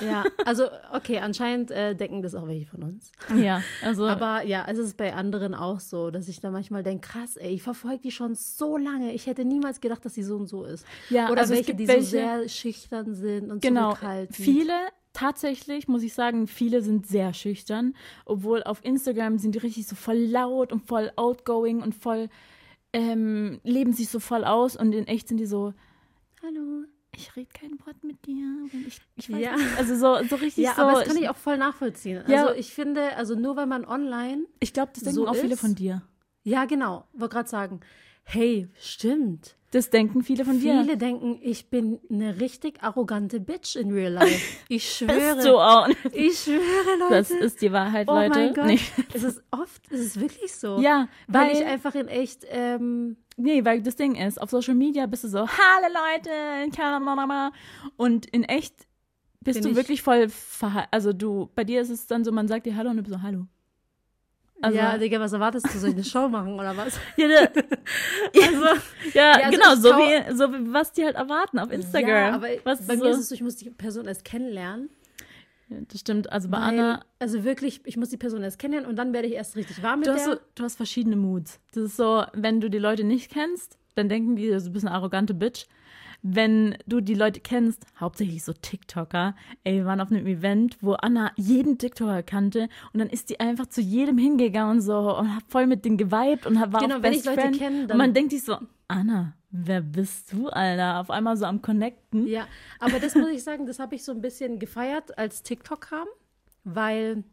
[0.00, 3.12] Ja, also okay, anscheinend äh, denken das auch welche von uns.
[3.36, 4.06] Ja, also.
[4.08, 7.54] Aber ja, es ist bei anderen auch so, dass ich da manchmal denke, krass, ey,
[7.54, 9.12] ich verfolge die schon so lange.
[9.12, 10.84] Ich hätte niemals gedacht, dass sie so und so ist.
[11.08, 14.36] Ja, Oder also es welche, die welche- so sehr schüchtern sind und Genau, zurückhaltend.
[14.36, 14.72] viele,
[15.16, 17.94] tatsächlich muss ich sagen, viele sind sehr schüchtern,
[18.24, 22.28] obwohl auf Instagram sind die richtig so voll laut und voll outgoing und voll
[22.92, 25.72] ähm, leben sich so voll aus und in echt sind die so,
[26.42, 26.84] Hallo.
[27.14, 28.44] ich rede kein Wort mit dir.
[28.86, 29.56] Ich, ich weiß Ja.
[29.56, 29.78] nicht.
[29.78, 30.82] Also so, so richtig Ja, so.
[30.82, 32.22] aber das kann ich auch voll nachvollziehen.
[32.28, 32.46] Ja.
[32.46, 35.54] Also ich finde, also nur weil man online, ich glaube, das denken so auch viele
[35.54, 35.60] ist.
[35.60, 36.02] von dir.
[36.44, 37.80] ja genau, wollte gerade sagen,
[38.22, 39.55] hey, stimmt.
[39.72, 40.80] Das denken viele von dir.
[40.82, 44.56] Viele denken, ich bin eine richtig arrogante Bitch in real life.
[44.68, 45.34] Ich schwöre.
[45.34, 45.88] Bist du auch.
[46.12, 47.14] Ich schwöre, Leute.
[47.14, 48.30] Das ist die Wahrheit, oh Leute.
[48.30, 48.66] mein Gott.
[48.66, 48.78] Nee.
[49.12, 50.80] Es ist oft, es ist wirklich so.
[50.80, 54.74] Ja, Weil, weil, ich einfach in echt, ähm, nee, weil das Ding ist, auf Social
[54.74, 57.52] Media bist du so, hallo Leute, kalamama.
[57.96, 58.86] und in echt
[59.40, 62.46] bist du ich- wirklich voll, verha- also du, bei dir ist es dann so, man
[62.48, 63.46] sagt dir hallo und du bist so, hallo.
[64.62, 65.78] Also- ja, Digga, was erwartest du?
[65.78, 66.98] Soll ich eine Show machen oder was?
[67.16, 67.60] Ja, da,
[68.42, 68.80] Also,
[69.14, 72.08] ja, also genau, so wie, so wie, was die halt erwarten auf Instagram.
[72.08, 74.88] Ja, aber was bei so, mir ist es so, ich muss die Person erst kennenlernen.
[75.68, 78.88] Ja, das stimmt, also bei Weil, Anna, also wirklich, ich muss die Person erst kennenlernen
[78.88, 80.34] und dann werde ich erst richtig warm mit du hast, der.
[80.34, 81.58] so, du hast verschiedene Moods.
[81.72, 84.94] Das ist so, wenn du die Leute nicht kennst, dann denken die, du bist eine
[84.94, 85.66] arrogante Bitch.
[86.22, 90.94] Wenn du die Leute kennst, hauptsächlich so TikToker, ey, wir waren auf einem Event, wo
[90.94, 95.34] Anna jeden TikToker kannte und dann ist die einfach zu jedem hingegangen und so und
[95.36, 97.58] hat voll mit denen geweibt und hat- war Genau, auch wenn Best ich Leute Friend.
[97.58, 98.56] kenne, und man denkt sich so,
[98.88, 101.00] Anna, wer bist du, Alter?
[101.00, 102.26] Auf einmal so am Connecten.
[102.26, 102.46] Ja,
[102.80, 106.06] aber das muss ich sagen, das habe ich so ein bisschen gefeiert, als TikTok kam,
[106.64, 107.24] weil,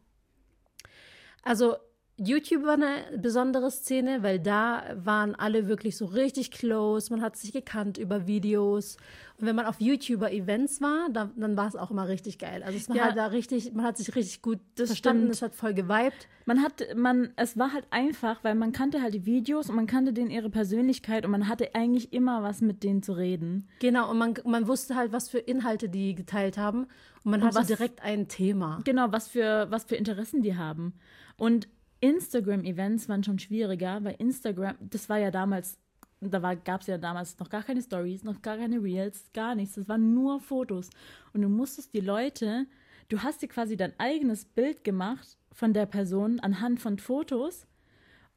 [1.44, 1.76] also
[2.18, 7.36] YouTube war eine besondere Szene, weil da waren alle wirklich so richtig close, man hat
[7.36, 8.98] sich gekannt über Videos
[9.40, 12.62] und wenn man auf YouTuber-Events war, da, dann war es auch immer richtig geil.
[12.64, 13.04] Also es war Ja.
[13.06, 15.34] halt da richtig, man hat sich richtig gut Das verstanden, stimmt.
[15.34, 16.28] es hat voll geweibt.
[16.46, 19.88] Man hat, man, es war halt einfach, weil man kannte halt die Videos und man
[19.88, 23.68] kannte denen ihre Persönlichkeit und man hatte eigentlich immer was mit denen zu reden.
[23.80, 26.84] Genau, und man, man wusste halt, was für Inhalte die geteilt haben
[27.24, 28.82] und man hatte was- direkt ein Thema.
[28.84, 30.94] Genau, was für, was für Interessen die haben.
[31.38, 31.68] Und
[32.04, 35.78] Instagram-Events waren schon schwieriger, weil Instagram, das war ja damals,
[36.20, 39.76] da gab es ja damals noch gar keine Stories, noch gar keine Reels, gar nichts.
[39.76, 40.90] Das waren nur Fotos.
[41.32, 42.66] Und du musstest die Leute,
[43.08, 47.66] du hast dir quasi dein eigenes Bild gemacht von der Person anhand von Fotos.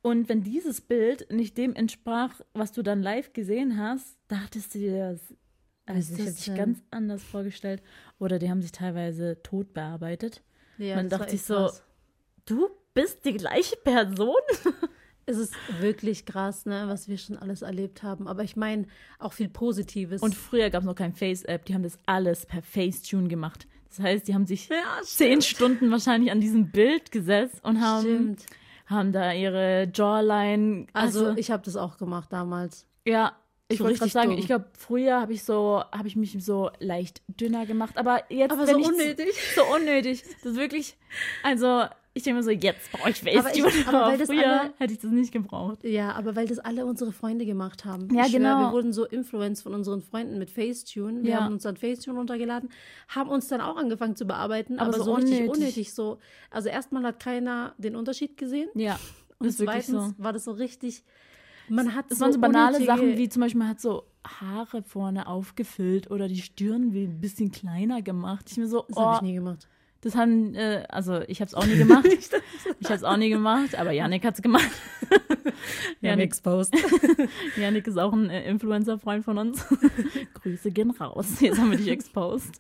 [0.01, 4.79] Und wenn dieses Bild nicht dem entsprach, was du dann live gesehen hast, dachtest du
[4.79, 5.35] dir, das,
[5.87, 6.55] also das hat sich 16.
[6.55, 7.83] ganz anders vorgestellt.
[8.21, 10.45] Oder die haben sich teilweise tot bearbeitet.
[10.79, 11.83] Ja, Man das dachte war sich so, krass.
[12.45, 14.35] du bist die gleiche Person?
[15.29, 18.29] Es ist wirklich krass, ne, was wir schon alles erlebt haben.
[18.29, 18.87] Aber ich meine,
[19.19, 20.23] auch viel Positives.
[20.23, 23.67] Und früher gab es noch kein Face-App, die haben das alles per Facetune gemacht.
[23.89, 28.03] Das heißt, die haben sich ja, zehn Stunden wahrscheinlich an diesem Bild gesetzt und haben,
[28.05, 28.47] Stimmt.
[28.87, 30.87] haben da ihre Jawline.
[30.93, 32.87] Also, Also, ich habe das auch gemacht damals.
[33.05, 33.33] ja,
[33.67, 34.39] ich so wollte gerade sagen, dumm.
[34.39, 38.53] ich glaube, früher habe ich so, habe ich mich so leicht dünner gemacht, aber jetzt
[38.53, 39.35] Aber wenn so ich unnötig.
[39.57, 40.23] so unnötig.
[40.45, 40.97] Das ist wirklich,
[41.43, 41.87] also
[42.17, 43.89] ich denke mir so, jetzt brauche ich Aber ich- Facetune.
[43.89, 45.85] aber weil das früher alle- hätte ich das nicht gebraucht.
[45.85, 48.09] Ja, aber weil das alle unsere Freunde gemacht haben.
[48.15, 48.61] Ja, ich schwör, genau.
[48.61, 51.23] wir wurden so influenced von unseren Freunden mit Facetune.
[51.23, 51.41] Wir Ja.
[51.45, 52.71] haben uns dann Facetune runtergeladen,
[53.09, 55.57] haben uns dann auch angefangen zu bearbeiten, Aber aber, so so, richtig unnötig.
[55.61, 55.95] unnötig.
[55.95, 56.19] So.
[56.51, 58.69] Also erstmal hat keiner den Unterschied gesehen.
[58.75, 58.99] Ja,
[59.39, 60.15] Und zweitens so.
[60.19, 61.05] war das so richtig.
[61.69, 64.83] Man hat Das so waren so banale Sachen wie zum Beispiel, man hat so Haare
[64.83, 68.47] vorne aufgefüllt oder die Stirn wie ein bisschen kleiner gemacht.
[68.51, 69.69] Ich mir so, Das oh, habe ich nie gemacht.
[70.07, 72.07] Das haben, äh, also ich habe es auch nie gemacht.
[72.81, 74.71] ich habe es auch nie gemacht, aber Janik hat es gemacht.
[76.01, 76.75] Janik, exposed.
[77.57, 79.65] Janik ist auch ein äh, Influencer-Freund von uns.
[80.35, 81.41] Grüße gehen raus.
[81.41, 82.59] Jetzt haben wir dich exposed.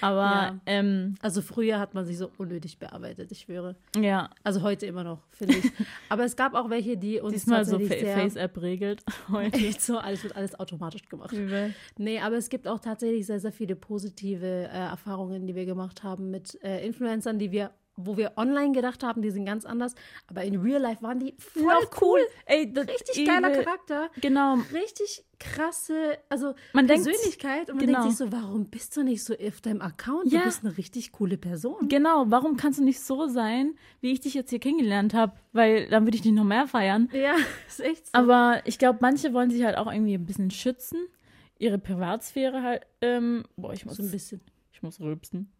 [0.00, 0.60] Aber Ja.
[0.66, 3.76] ähm, Also früher hat man sich so unnötig bearbeitet, ich schwöre.
[3.96, 5.72] ja, Also heute immer noch, finde ich.
[6.08, 9.56] Aber es gab auch welche, die uns diesmal so Face-App regelt heute.
[9.58, 11.32] echt so, alles wird alles automatisch gemacht.
[11.32, 11.74] Übel.
[11.98, 16.02] Nee, aber es gibt auch tatsächlich sehr, sehr viele positive äh, Erfahrungen, die wir gemacht
[16.02, 19.94] haben mit äh, Influencern, die wir wo wir online gedacht haben, die sind ganz anders,
[20.26, 22.18] aber in Real Life waren die voll Noch cool.
[22.44, 24.10] Ey, Richtig geiler übel- Charakter.
[24.20, 24.54] Genau.
[24.72, 27.70] Richtig krasse, also Man denkt- Persönlichkeit.
[27.70, 28.00] und man genau.
[28.02, 30.32] denkt sich so, warum bist du nicht so auf deinem Account?
[30.32, 30.40] Ja.
[30.40, 31.88] Du bist eine richtig coole Person.
[31.88, 35.34] Genau, warum kannst du nicht so sein, wie ich dich jetzt hier kennengelernt habe?
[35.52, 37.08] Weil dann würde ich dich noch mehr feiern.
[37.12, 37.36] Ja,
[37.68, 38.10] ist echt so.
[38.14, 40.98] Aber ich glaube, manche wollen sich halt auch irgendwie ein bisschen schützen.
[41.60, 42.82] Ihre Privatsphäre halt.
[43.00, 44.40] Ähm, boah, ich muss, so ein bisschen.
[44.72, 45.52] ich muss rülpsen.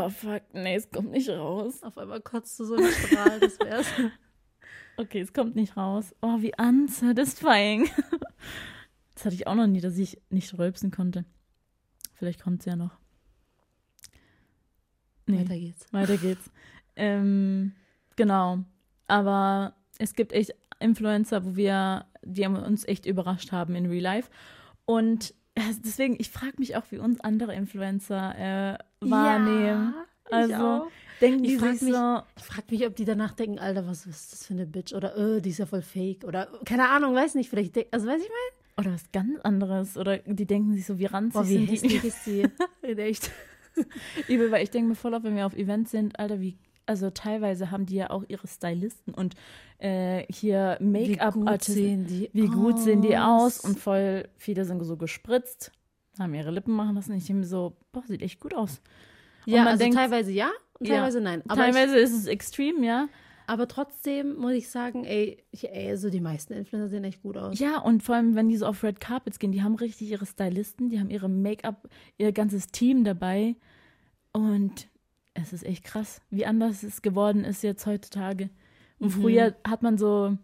[0.00, 1.82] Oh fuck, nee, es kommt nicht raus.
[1.82, 3.86] Auf einmal kotzt du so einen Strahl, das wär's.
[4.96, 6.14] Okay, es kommt nicht raus.
[6.20, 7.88] Oh, wie unsatisfying.
[9.14, 11.26] Das hatte ich auch noch nie, dass ich nicht rülpsen konnte.
[12.14, 12.96] Vielleicht kommt es ja noch.
[15.26, 15.40] Nee.
[15.40, 15.92] Weiter geht's.
[15.92, 16.50] Weiter geht's.
[16.96, 17.72] ähm,
[18.16, 18.60] genau.
[19.08, 24.02] Aber es gibt echt Influencer, wo wir, die haben uns echt überrascht haben in Real
[24.02, 24.30] Life.
[24.86, 29.94] Und äh, deswegen, ich frage mich auch, wie uns andere Influencer äh, wahrnehmen.
[30.30, 30.88] Ja, also
[31.20, 33.86] denken Ich die frag sich mich- so, Ich frage mich, ob die danach denken, Alter,
[33.86, 34.92] was ist das für eine Bitch?
[34.92, 36.24] Oder, äh, die ist ja voll fake.
[36.24, 38.84] Oder, keine Ahnung, weiß nicht, vielleicht, also weiß ich mal.
[38.84, 39.96] oder was ganz anderes.
[39.96, 42.06] Oder die denken sich so, wie ranzig Boah, wie sind die.
[42.08, 42.46] ist die.
[42.82, 43.30] In echt.
[44.28, 47.08] Übel, weil ich denke mir voll auf, wenn wir auf Events sind, Alter, wie, also
[47.10, 49.34] teilweise haben die ja auch ihre Stylisten und
[49.78, 51.74] äh, hier Wie gut Make-up-Artisten.
[51.74, 53.60] sehen die Wie gut sehen die aus?
[53.60, 55.70] und voll viele sind so gespritzt,
[56.22, 57.12] haben ihre Lippen machen lassen.
[57.14, 58.80] Ich denke mir so, boah, sieht echt gut aus.
[59.46, 60.96] Ja, man also denkt- teilweise ja und Ja.
[60.96, 61.42] teilweise nein.
[61.48, 63.04] Aber, Teilweise ist es extrem, ja.
[63.10, 63.10] ich,
[63.46, 67.36] aber trotzdem muss ich sagen, ey, ich, ey, also die meisten Influencer sehen echt gut
[67.36, 67.58] aus.
[67.58, 70.26] Ja, und vor allem, wenn die so auf Red Carpets gehen, die haben richtig ihre
[70.26, 73.56] Stylisten, die haben ihre Make-up, ihr ganzes Team dabei.
[74.32, 74.88] Und
[75.34, 78.50] es ist echt krass, wie anders es geworden ist jetzt heutzutage.
[79.00, 79.20] Und Mhm.
[79.22, 80.36] früher hat man so,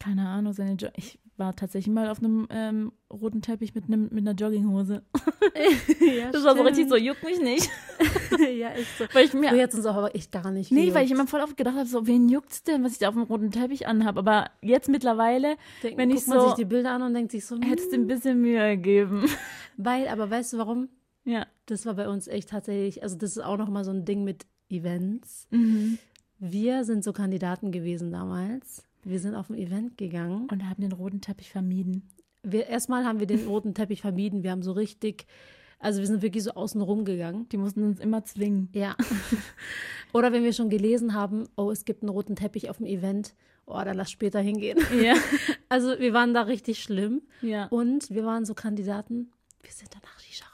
[0.00, 4.08] keine Ahnung, seine jo ich war tatsächlich mal auf einem ähm, roten Teppich mit, einem,
[4.12, 5.02] mit einer Jogginghose.
[6.00, 7.68] ja, Das war so richtig so, juckt mich nicht.
[8.58, 9.04] ja, echt so.
[9.12, 11.40] Weil ich mir es uns auch aber echt gar nicht Nee, weil ich immer voll
[11.40, 14.20] oft gedacht habe, so, wen juckt's denn, was ich da auf dem roten Teppich anhabe.
[14.20, 17.32] Aber jetzt mittlerweile Denk, wenn ich guckt man so- sich die Bilder an und denkt
[17.32, 19.24] sich so, hättest du hm, ein bisschen Mühe gegeben.
[19.76, 20.88] weil, aber weißt du warum?
[21.24, 21.46] ja.
[21.66, 24.46] Das war bei uns echt tatsächlich, also das ist auch nochmal so ein Ding mit
[24.68, 25.46] Events.
[25.50, 25.98] Mhm.
[26.40, 28.84] Wir sind so Kandidaten gewesen damals.
[29.04, 30.48] Wir sind auf ein Event gegangen.
[30.50, 32.08] Und haben den roten Teppich vermieden.
[32.42, 34.42] Wir, erstmal haben wir den roten Teppich vermieden.
[34.42, 35.26] Wir haben so richtig,
[35.78, 37.48] also wir sind wirklich so außen rum gegangen.
[37.50, 38.68] Die mussten uns immer zwingen.
[38.72, 38.96] Ja.
[40.12, 43.34] Oder wenn wir schon gelesen haben, oh, es gibt einen roten Teppich auf dem Event,
[43.66, 44.78] oh, dann lass später hingehen.
[45.02, 45.14] Ja.
[45.68, 47.22] Also wir waren da richtig schlimm.
[47.40, 47.64] ja.
[47.68, 49.30] Und wir waren so Kandidaten,
[49.62, 50.51] wir sind danach Shisha rauchen gegangen.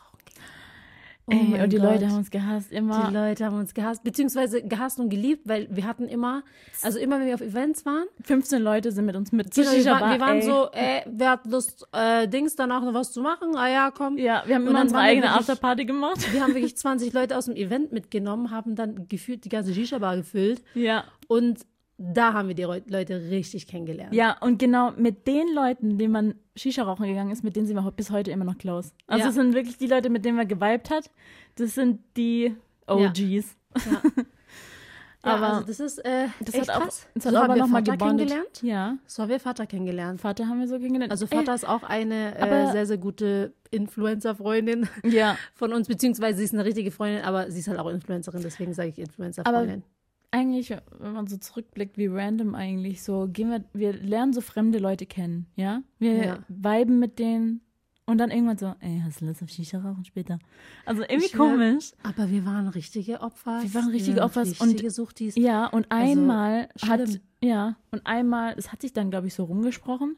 [1.30, 1.84] Oh Ey, und die Gott.
[1.92, 3.10] Leute haben uns gehasst, Die immer.
[3.10, 6.42] Leute haben uns gehasst, beziehungsweise gehasst und geliebt, weil wir hatten immer,
[6.82, 9.84] also immer wenn wir auf Events waren, 15 Leute sind mit uns mit genau, wir,
[9.86, 10.42] waren, wir waren ey.
[10.42, 13.54] so, äh, wer hat Lust, äh, Dings danach noch was zu machen?
[13.56, 14.16] Ah ja, komm.
[14.16, 16.32] Ja, wir haben Und immer unsere eigene wirklich- Afterparty gemacht.
[16.32, 20.16] Wir haben wirklich 20 Leute aus dem Event mitgenommen, haben dann gefühlt die ganze Shisha-Bar
[20.16, 21.04] gefüllt Ja.
[21.26, 21.60] und
[21.98, 24.14] da haben wir die Leute richtig kennengelernt.
[24.14, 27.76] Ja, und genau mit den Leuten, denen man Shisha rauchen gegangen ist, mit denen sind
[27.76, 28.92] wir bis heute immer noch close.
[29.08, 29.26] Also Ja.
[29.26, 31.10] das sind wirklich die Leute, mit denen man geweibt hat.
[31.56, 32.54] Das sind die
[32.86, 33.56] OGs.
[33.90, 35.32] Ja.
[35.32, 37.06] Aber ja, also das ist äh, Das echt hat auch, krass.
[37.14, 38.28] das so hat haben aber wir nochmal Vater gebondet.
[38.28, 38.62] kennengelernt.
[38.62, 40.20] Ja, So haben wir Vater kennengelernt.
[40.20, 41.10] Vater haben wir so kennengelernt.
[41.10, 46.38] Also Vater ist auch eine äh, sehr, sehr gute Influencer-Freundin Ey, ja, von uns, beziehungsweise
[46.38, 49.82] sie ist eine richtige Freundin, aber sie ist halt auch Influencerin, deswegen sage ich Influencer-Freundin.
[50.30, 54.78] Eigentlich, wenn man so zurückblickt, wie random eigentlich, so gehen wir, wir lernen so fremde
[54.78, 55.82] Leute kennen, ja?
[55.98, 56.38] Wir Ja.
[56.48, 57.62] viben mit denen
[58.06, 60.38] und dann irgendwann so, ey, hast du Lust auf Shisha rauchen später?
[60.84, 61.92] Also irgendwie Ich komisch.
[62.02, 63.62] Aber wir waren richtige Opfer.
[63.62, 65.34] Wir waren richtige Opfers und- Suchtis.
[65.36, 67.20] Ja, und Also, einmal hat, schlimm.
[67.42, 70.16] ja, und einmal, es hat sich dann, glaube ich, so rumgesprochen.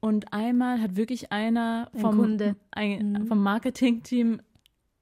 [0.00, 2.38] Und einmal hat wirklich einer Ein vom,
[2.72, 3.26] ein, Mhm.
[3.26, 4.40] vom Marketing-Team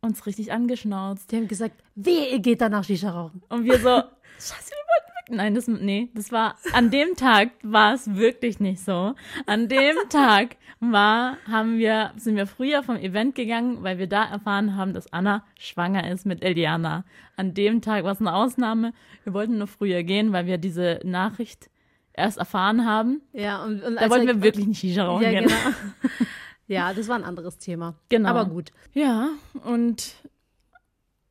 [0.04, 1.30] uns richtig angeschnauzt.
[1.30, 3.42] Die haben gesagt, wer geht danach Shisha rauchen?
[3.48, 3.88] Und wir so,
[4.38, 5.36] scheiße, wir wollten weg.
[5.36, 9.14] Nein, das, nee, das war, an dem Tag war es wirklich nicht so.
[9.46, 14.24] An dem Tag war, haben wir, sind wir früher vom Event gegangen, weil wir da
[14.24, 17.04] erfahren haben, dass Anna schwanger ist mit Eliana.
[17.36, 18.92] An dem Tag war es eine Ausnahme.
[19.22, 21.70] Wir wollten nur früher gehen, weil wir diese Nachricht
[22.12, 23.22] erst erfahren haben.
[23.32, 25.44] Ja, und, und Da wollten wir wirklich nicht Shisha rauchen Ja, gehen.
[25.44, 25.54] genau.
[26.66, 27.94] ja, das war ein anderes Thema.
[28.08, 28.28] Genau.
[28.30, 28.70] Aber gut.
[28.94, 29.30] Ja,
[29.64, 30.14] und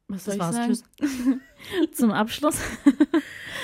[0.08, 0.78] was soll Das ich war's.
[0.78, 0.90] sagen?
[1.00, 1.92] Tschüss.
[1.98, 2.60] Zum Abschluss.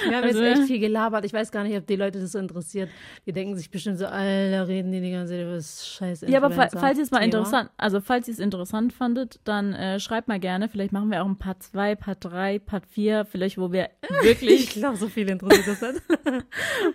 [0.07, 1.25] Wir haben Also- jetzt echt viel gelabert.
[1.25, 2.89] Ich weiß gar nicht, ob die Leute das so interessiert.
[3.25, 6.37] Die denken sich bestimmt so, Alter, reden die die ganze Zeit über das scheiß Ja,
[6.41, 9.99] aber fa falls ihr es mal interessant, also falls ihr es interessant fandet, dann äh,
[9.99, 10.69] schreibt mal gerne.
[10.69, 13.89] Vielleicht machen wir auch ein Part 2, Part 3, Part 4, vielleicht wo wir
[14.21, 16.01] Ich wirklich, glaube, so viel interessiert das nicht.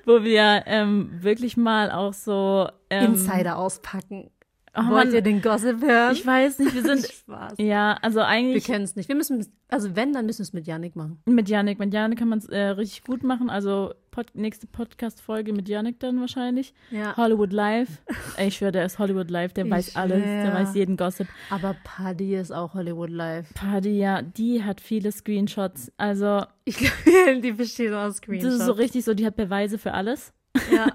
[0.06, 4.30] wo wir ähm, wirklich mal auch so ähm, Insider auspacken.
[4.74, 6.12] Oh, Wollt Mann, ihr den Gossip hören?
[6.14, 7.06] ich weiß nicht, wir sind.
[7.06, 7.54] Spaß.
[7.58, 9.06] ja, also Wir eigentlich kennen es nicht.
[9.06, 11.20] Wir müssen, also wenn, dann müssen wir es mit Yannick machen.
[11.26, 11.78] mit Janik.
[11.78, 13.50] Mit Janik kann man es äh, richtig gut machen.
[13.50, 16.72] Also Pod nächste Podcast-Folge mit Janik dann wahrscheinlich.
[16.90, 17.14] Ja.
[17.18, 17.88] Hollywood Live.
[18.38, 20.54] Ey, ich schwöre, der ist Hollywood Live, der Ich weiß alles, der schwör.
[20.54, 21.28] weiß jeden Gossip.
[21.50, 23.52] Aber Paddy ist auch Hollywood Live.
[23.52, 25.92] Party, ja, die hat viele Screenshots.
[25.98, 28.54] Also, Ich glaube, die besteht aus das Screenshots.
[28.54, 30.32] ist so richtig so, die hat Beweise für alles.
[30.74, 30.86] Ja.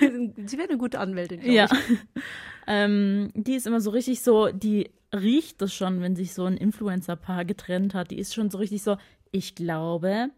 [0.00, 1.64] Sie wäre eine gute Anwältin, Ja.
[1.64, 1.98] ich.
[2.66, 6.56] Ähm, die ist immer so richtig so, die riecht es schon, wenn sich so ein
[6.56, 8.10] Influencer-Paar getrennt hat.
[8.10, 8.96] Die ist schon so richtig so,
[9.30, 10.30] ich glaube,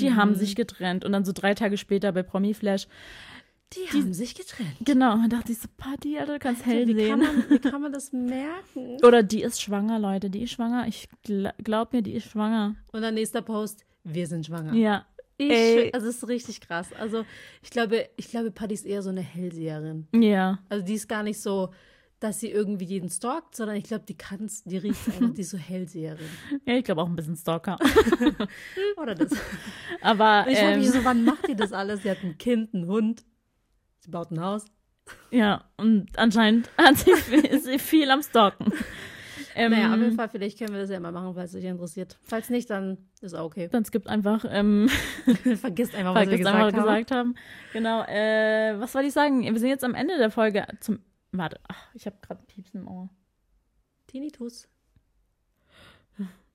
[0.00, 0.16] die Mhm.
[0.16, 1.04] haben sich getrennt.
[1.04, 2.86] Und dann so drei Tage später bei Promi Flash.
[3.72, 4.76] Die haben sich getrennt.
[4.84, 7.34] Genau, und dann dachte ich so, Party, Alter, du kannst hell wie, kann sehen.
[7.38, 8.98] man, wie kann man das merken?
[9.04, 10.86] Oder die ist schwanger, Leute, die ist schwanger.
[10.86, 12.76] Ich gl glaub mir, die ist schwanger.
[12.92, 14.74] Und dann nächster Post, wir sind schwanger.
[14.74, 15.06] Ja.
[15.36, 16.92] Ich, also es ist richtig krass.
[16.98, 17.24] Also
[17.62, 20.06] ich glaube, ich glaube, Paddy ist eher so eine Hellseherin.
[20.14, 20.58] Ja.
[20.68, 21.70] Also die ist gar nicht so,
[22.20, 25.50] dass sie irgendwie jeden stalkt, sondern ich glaube, die kann's, die riecht einfach, die ist
[25.50, 26.28] so Hellseherin.
[26.64, 27.78] Ja, ich glaube auch ein bisschen Stalker.
[28.96, 29.32] Oder das.
[30.00, 32.02] Aber Ich frage ähm, mich so, wann macht die das alles?
[32.02, 33.24] Sie hat ein Kind, einen Hund,
[33.98, 34.64] sie baut ein Haus.
[35.30, 38.72] ja, und anscheinend hat sie viel, sie viel am Stalken.
[39.54, 41.68] Ähm, Naja, auf jeden Fall, vielleicht können wir das ja mal machen, falls es euch
[41.68, 42.18] interessiert.
[42.22, 43.68] Falls nicht, dann ist auch okay.
[43.70, 44.88] Dann skippt einfach, ähm,
[45.56, 46.86] Vergisst einfach, was wir vergesst gesagt einfach, was wir haben.
[46.86, 47.34] gesagt haben.
[47.72, 49.42] Genau, äh, was wollte ich sagen?
[49.42, 50.98] Wir sind jetzt am Ende der Folge zum,
[51.32, 53.08] warte, ach, ich habe gerade Piepsen im Ohr.
[54.06, 54.68] Tinnitus.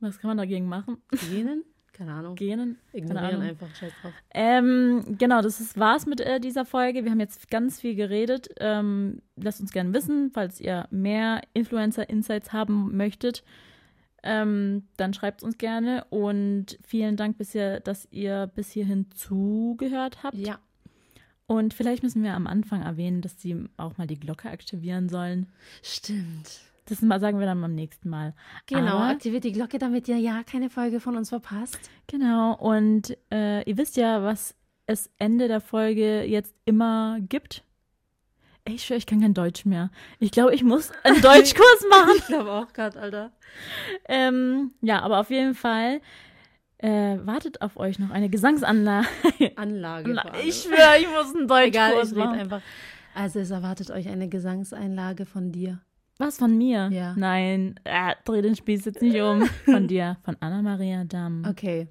[0.01, 1.01] Was kann man dagegen machen?
[1.29, 1.63] Genen?
[1.99, 2.35] Keine Ahnung.
[2.35, 2.77] Genen?
[2.93, 3.41] Ignorieren Ahnung.
[3.41, 4.13] einfach, scheiß drauf.
[4.33, 7.03] Ähm, genau, das ist, war's mit äh, dieser Folge.
[7.03, 8.47] Wir haben jetzt ganz viel geredet.
[8.61, 13.43] Ähm, lasst uns gerne wissen, falls ihr mehr Influencer-Insights haben möchtet.
[14.23, 20.37] Ähm, dann schreibt uns gerne und vielen Dank bisher, dass ihr bis hierhin zugehört habt.
[20.37, 20.57] Ja.
[21.47, 25.47] Und vielleicht müssen wir am Anfang erwähnen, dass sie auch mal die Glocke aktivieren sollen.
[25.83, 26.61] Stimmt.
[26.89, 28.33] Das mal sagen wir dann beim nächsten Mal.
[28.65, 31.79] Genau, Aber- aktiviert die Glocke, damit ihr ja keine Folge von uns verpasst.
[32.07, 34.55] Genau, und äh, ihr wisst ja, was
[34.87, 37.63] es Ende der Folge jetzt immer gibt.
[38.65, 39.89] Ey, ich schwör, ich kann kein Deutsch mehr.
[40.19, 42.11] Ich glaube, ich muss einen Deutschkurs machen.
[42.17, 43.31] Ich glaube auch gerade, Alter.
[44.07, 46.01] ähm, ja, aber auf jeden Fall
[46.79, 49.07] äh, wartet auf euch noch eine Gesangsanlage.
[49.55, 50.21] Anlage.
[50.43, 52.39] ich schwör, ich muss einen Deutschkurs Egal, ich machen.
[52.39, 52.61] einfach.
[53.15, 55.79] Also es erwartet euch eine Gesangseinlage von dir.
[56.19, 56.89] Was von mir?
[56.91, 57.15] Ja.
[57.15, 59.45] Nein, äh, dreh den Spieß jetzt nicht um.
[59.65, 61.45] Von dir, von Anna-Maria Damm.
[61.47, 61.87] Okay,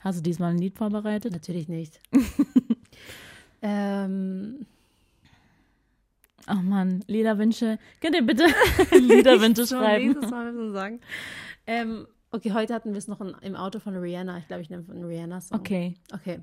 [0.00, 1.32] Hast du diesmal ein Lied vorbereitet?
[1.32, 1.98] natürlich nicht.
[3.62, 4.66] ähm,
[6.48, 7.78] Oh Mann, Liederwünsche.
[8.00, 8.44] Könnt ihr bitte
[8.98, 10.06] Liederwünsche schreiben?
[10.08, 11.00] Nächstes Mal müssen wir sagen.
[11.66, 14.38] Ähm, okay, heute hatten wir es noch in, im Auto von Rihanna.
[14.38, 15.58] Ich glaube, ich nehme von Rihanna-Song.
[15.60, 16.40] Okay, Okay.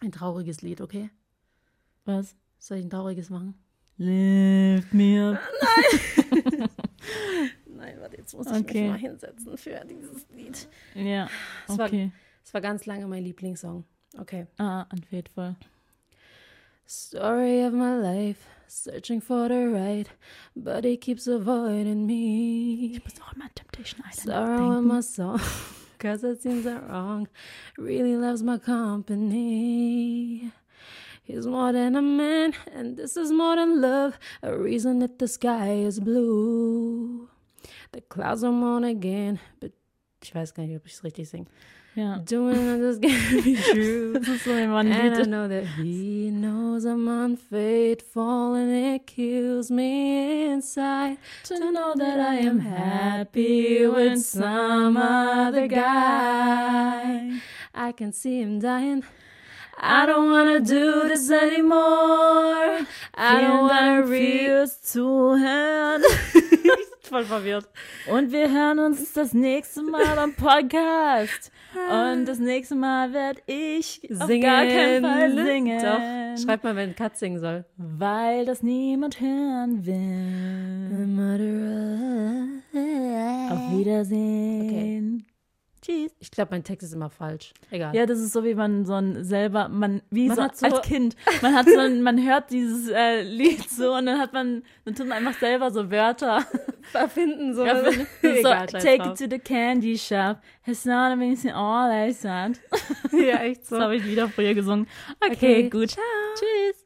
[0.00, 1.10] Ein trauriges Lied, okay?
[2.06, 2.36] was?
[2.58, 3.54] Soll ich ein trauriges machen?
[3.96, 5.38] Lift me up.
[7.66, 8.88] Nein, warte, jetzt muss ich mich Okay.
[8.88, 10.68] mal hinsetzen für dieses Lied.
[10.94, 11.28] Ja,
[11.68, 12.10] Es war- okay.
[12.44, 13.84] Es war ganz lange mein Lieblingssong.
[14.18, 14.46] Okay.
[14.58, 15.56] Ah, unfaithful.
[16.86, 20.08] Story of my life, searching for the right,
[20.54, 22.92] but he keeps avoiding me.
[22.96, 25.40] Ich muss auch immer Temptation Island Sorrow in my song,
[25.98, 27.26] cause it seems that wrong.
[27.78, 30.50] Really loves my company.
[31.26, 34.18] He's more than a man, and this is more than love.
[34.42, 37.28] A reason that the sky is blue.
[37.92, 39.72] The clouds are mourn again, but
[40.22, 41.46] ich weiß gar nicht, ob ich es richtig singe.
[41.96, 44.12] Ja, Doing this can't be true.
[44.14, 49.70] das ist so ein And I know that he knows I'm unfaithful and it kills
[49.70, 57.40] me inside to know that I am happy with some other guy.
[57.72, 59.04] I can see him dying.
[59.86, 62.86] I don't wanna do this anymore.
[63.14, 64.46] I don't wanna read.
[64.46, 66.02] fürs Zuhören.
[67.02, 67.68] Voll verwirrt.
[68.10, 71.52] Und wir hören uns das nächste Mal beim Podcast.
[71.90, 75.82] Und das nächste Mal werde ich auf gar keinen Fall singen.
[75.82, 76.42] Doch.
[76.42, 77.66] Schreib mal, wenn Kat singen soll.
[77.76, 80.64] Weil das niemand hören will.
[83.52, 85.26] Auf Wiedersehen.
[85.84, 86.12] Tschüss.
[86.18, 87.52] Ich glaube, mein Text ist immer falsch.
[87.70, 87.94] Egal.
[87.94, 90.80] Ja, das ist so, wie man so ein selber, man, wie Man so, so- als
[90.86, 91.14] Kind.
[91.42, 94.94] Man hat so ein, man hört dieses äh, Lied so und dann hat man, dann
[94.94, 96.44] tut man einfach selber so Wörter.
[96.94, 97.64] Erfinden so.
[97.66, 97.90] Ja, so,
[98.22, 99.08] Egal, take drauf.
[99.08, 100.38] it to the candy shop.
[100.66, 102.58] It's not amazing all I said.
[103.12, 103.76] Ja, echt so.
[103.76, 104.86] Das habe ich wieder früher gesungen.
[105.20, 105.90] Okay, Okay, gut.
[105.90, 106.02] ciao.
[106.34, 106.82] Tschüss.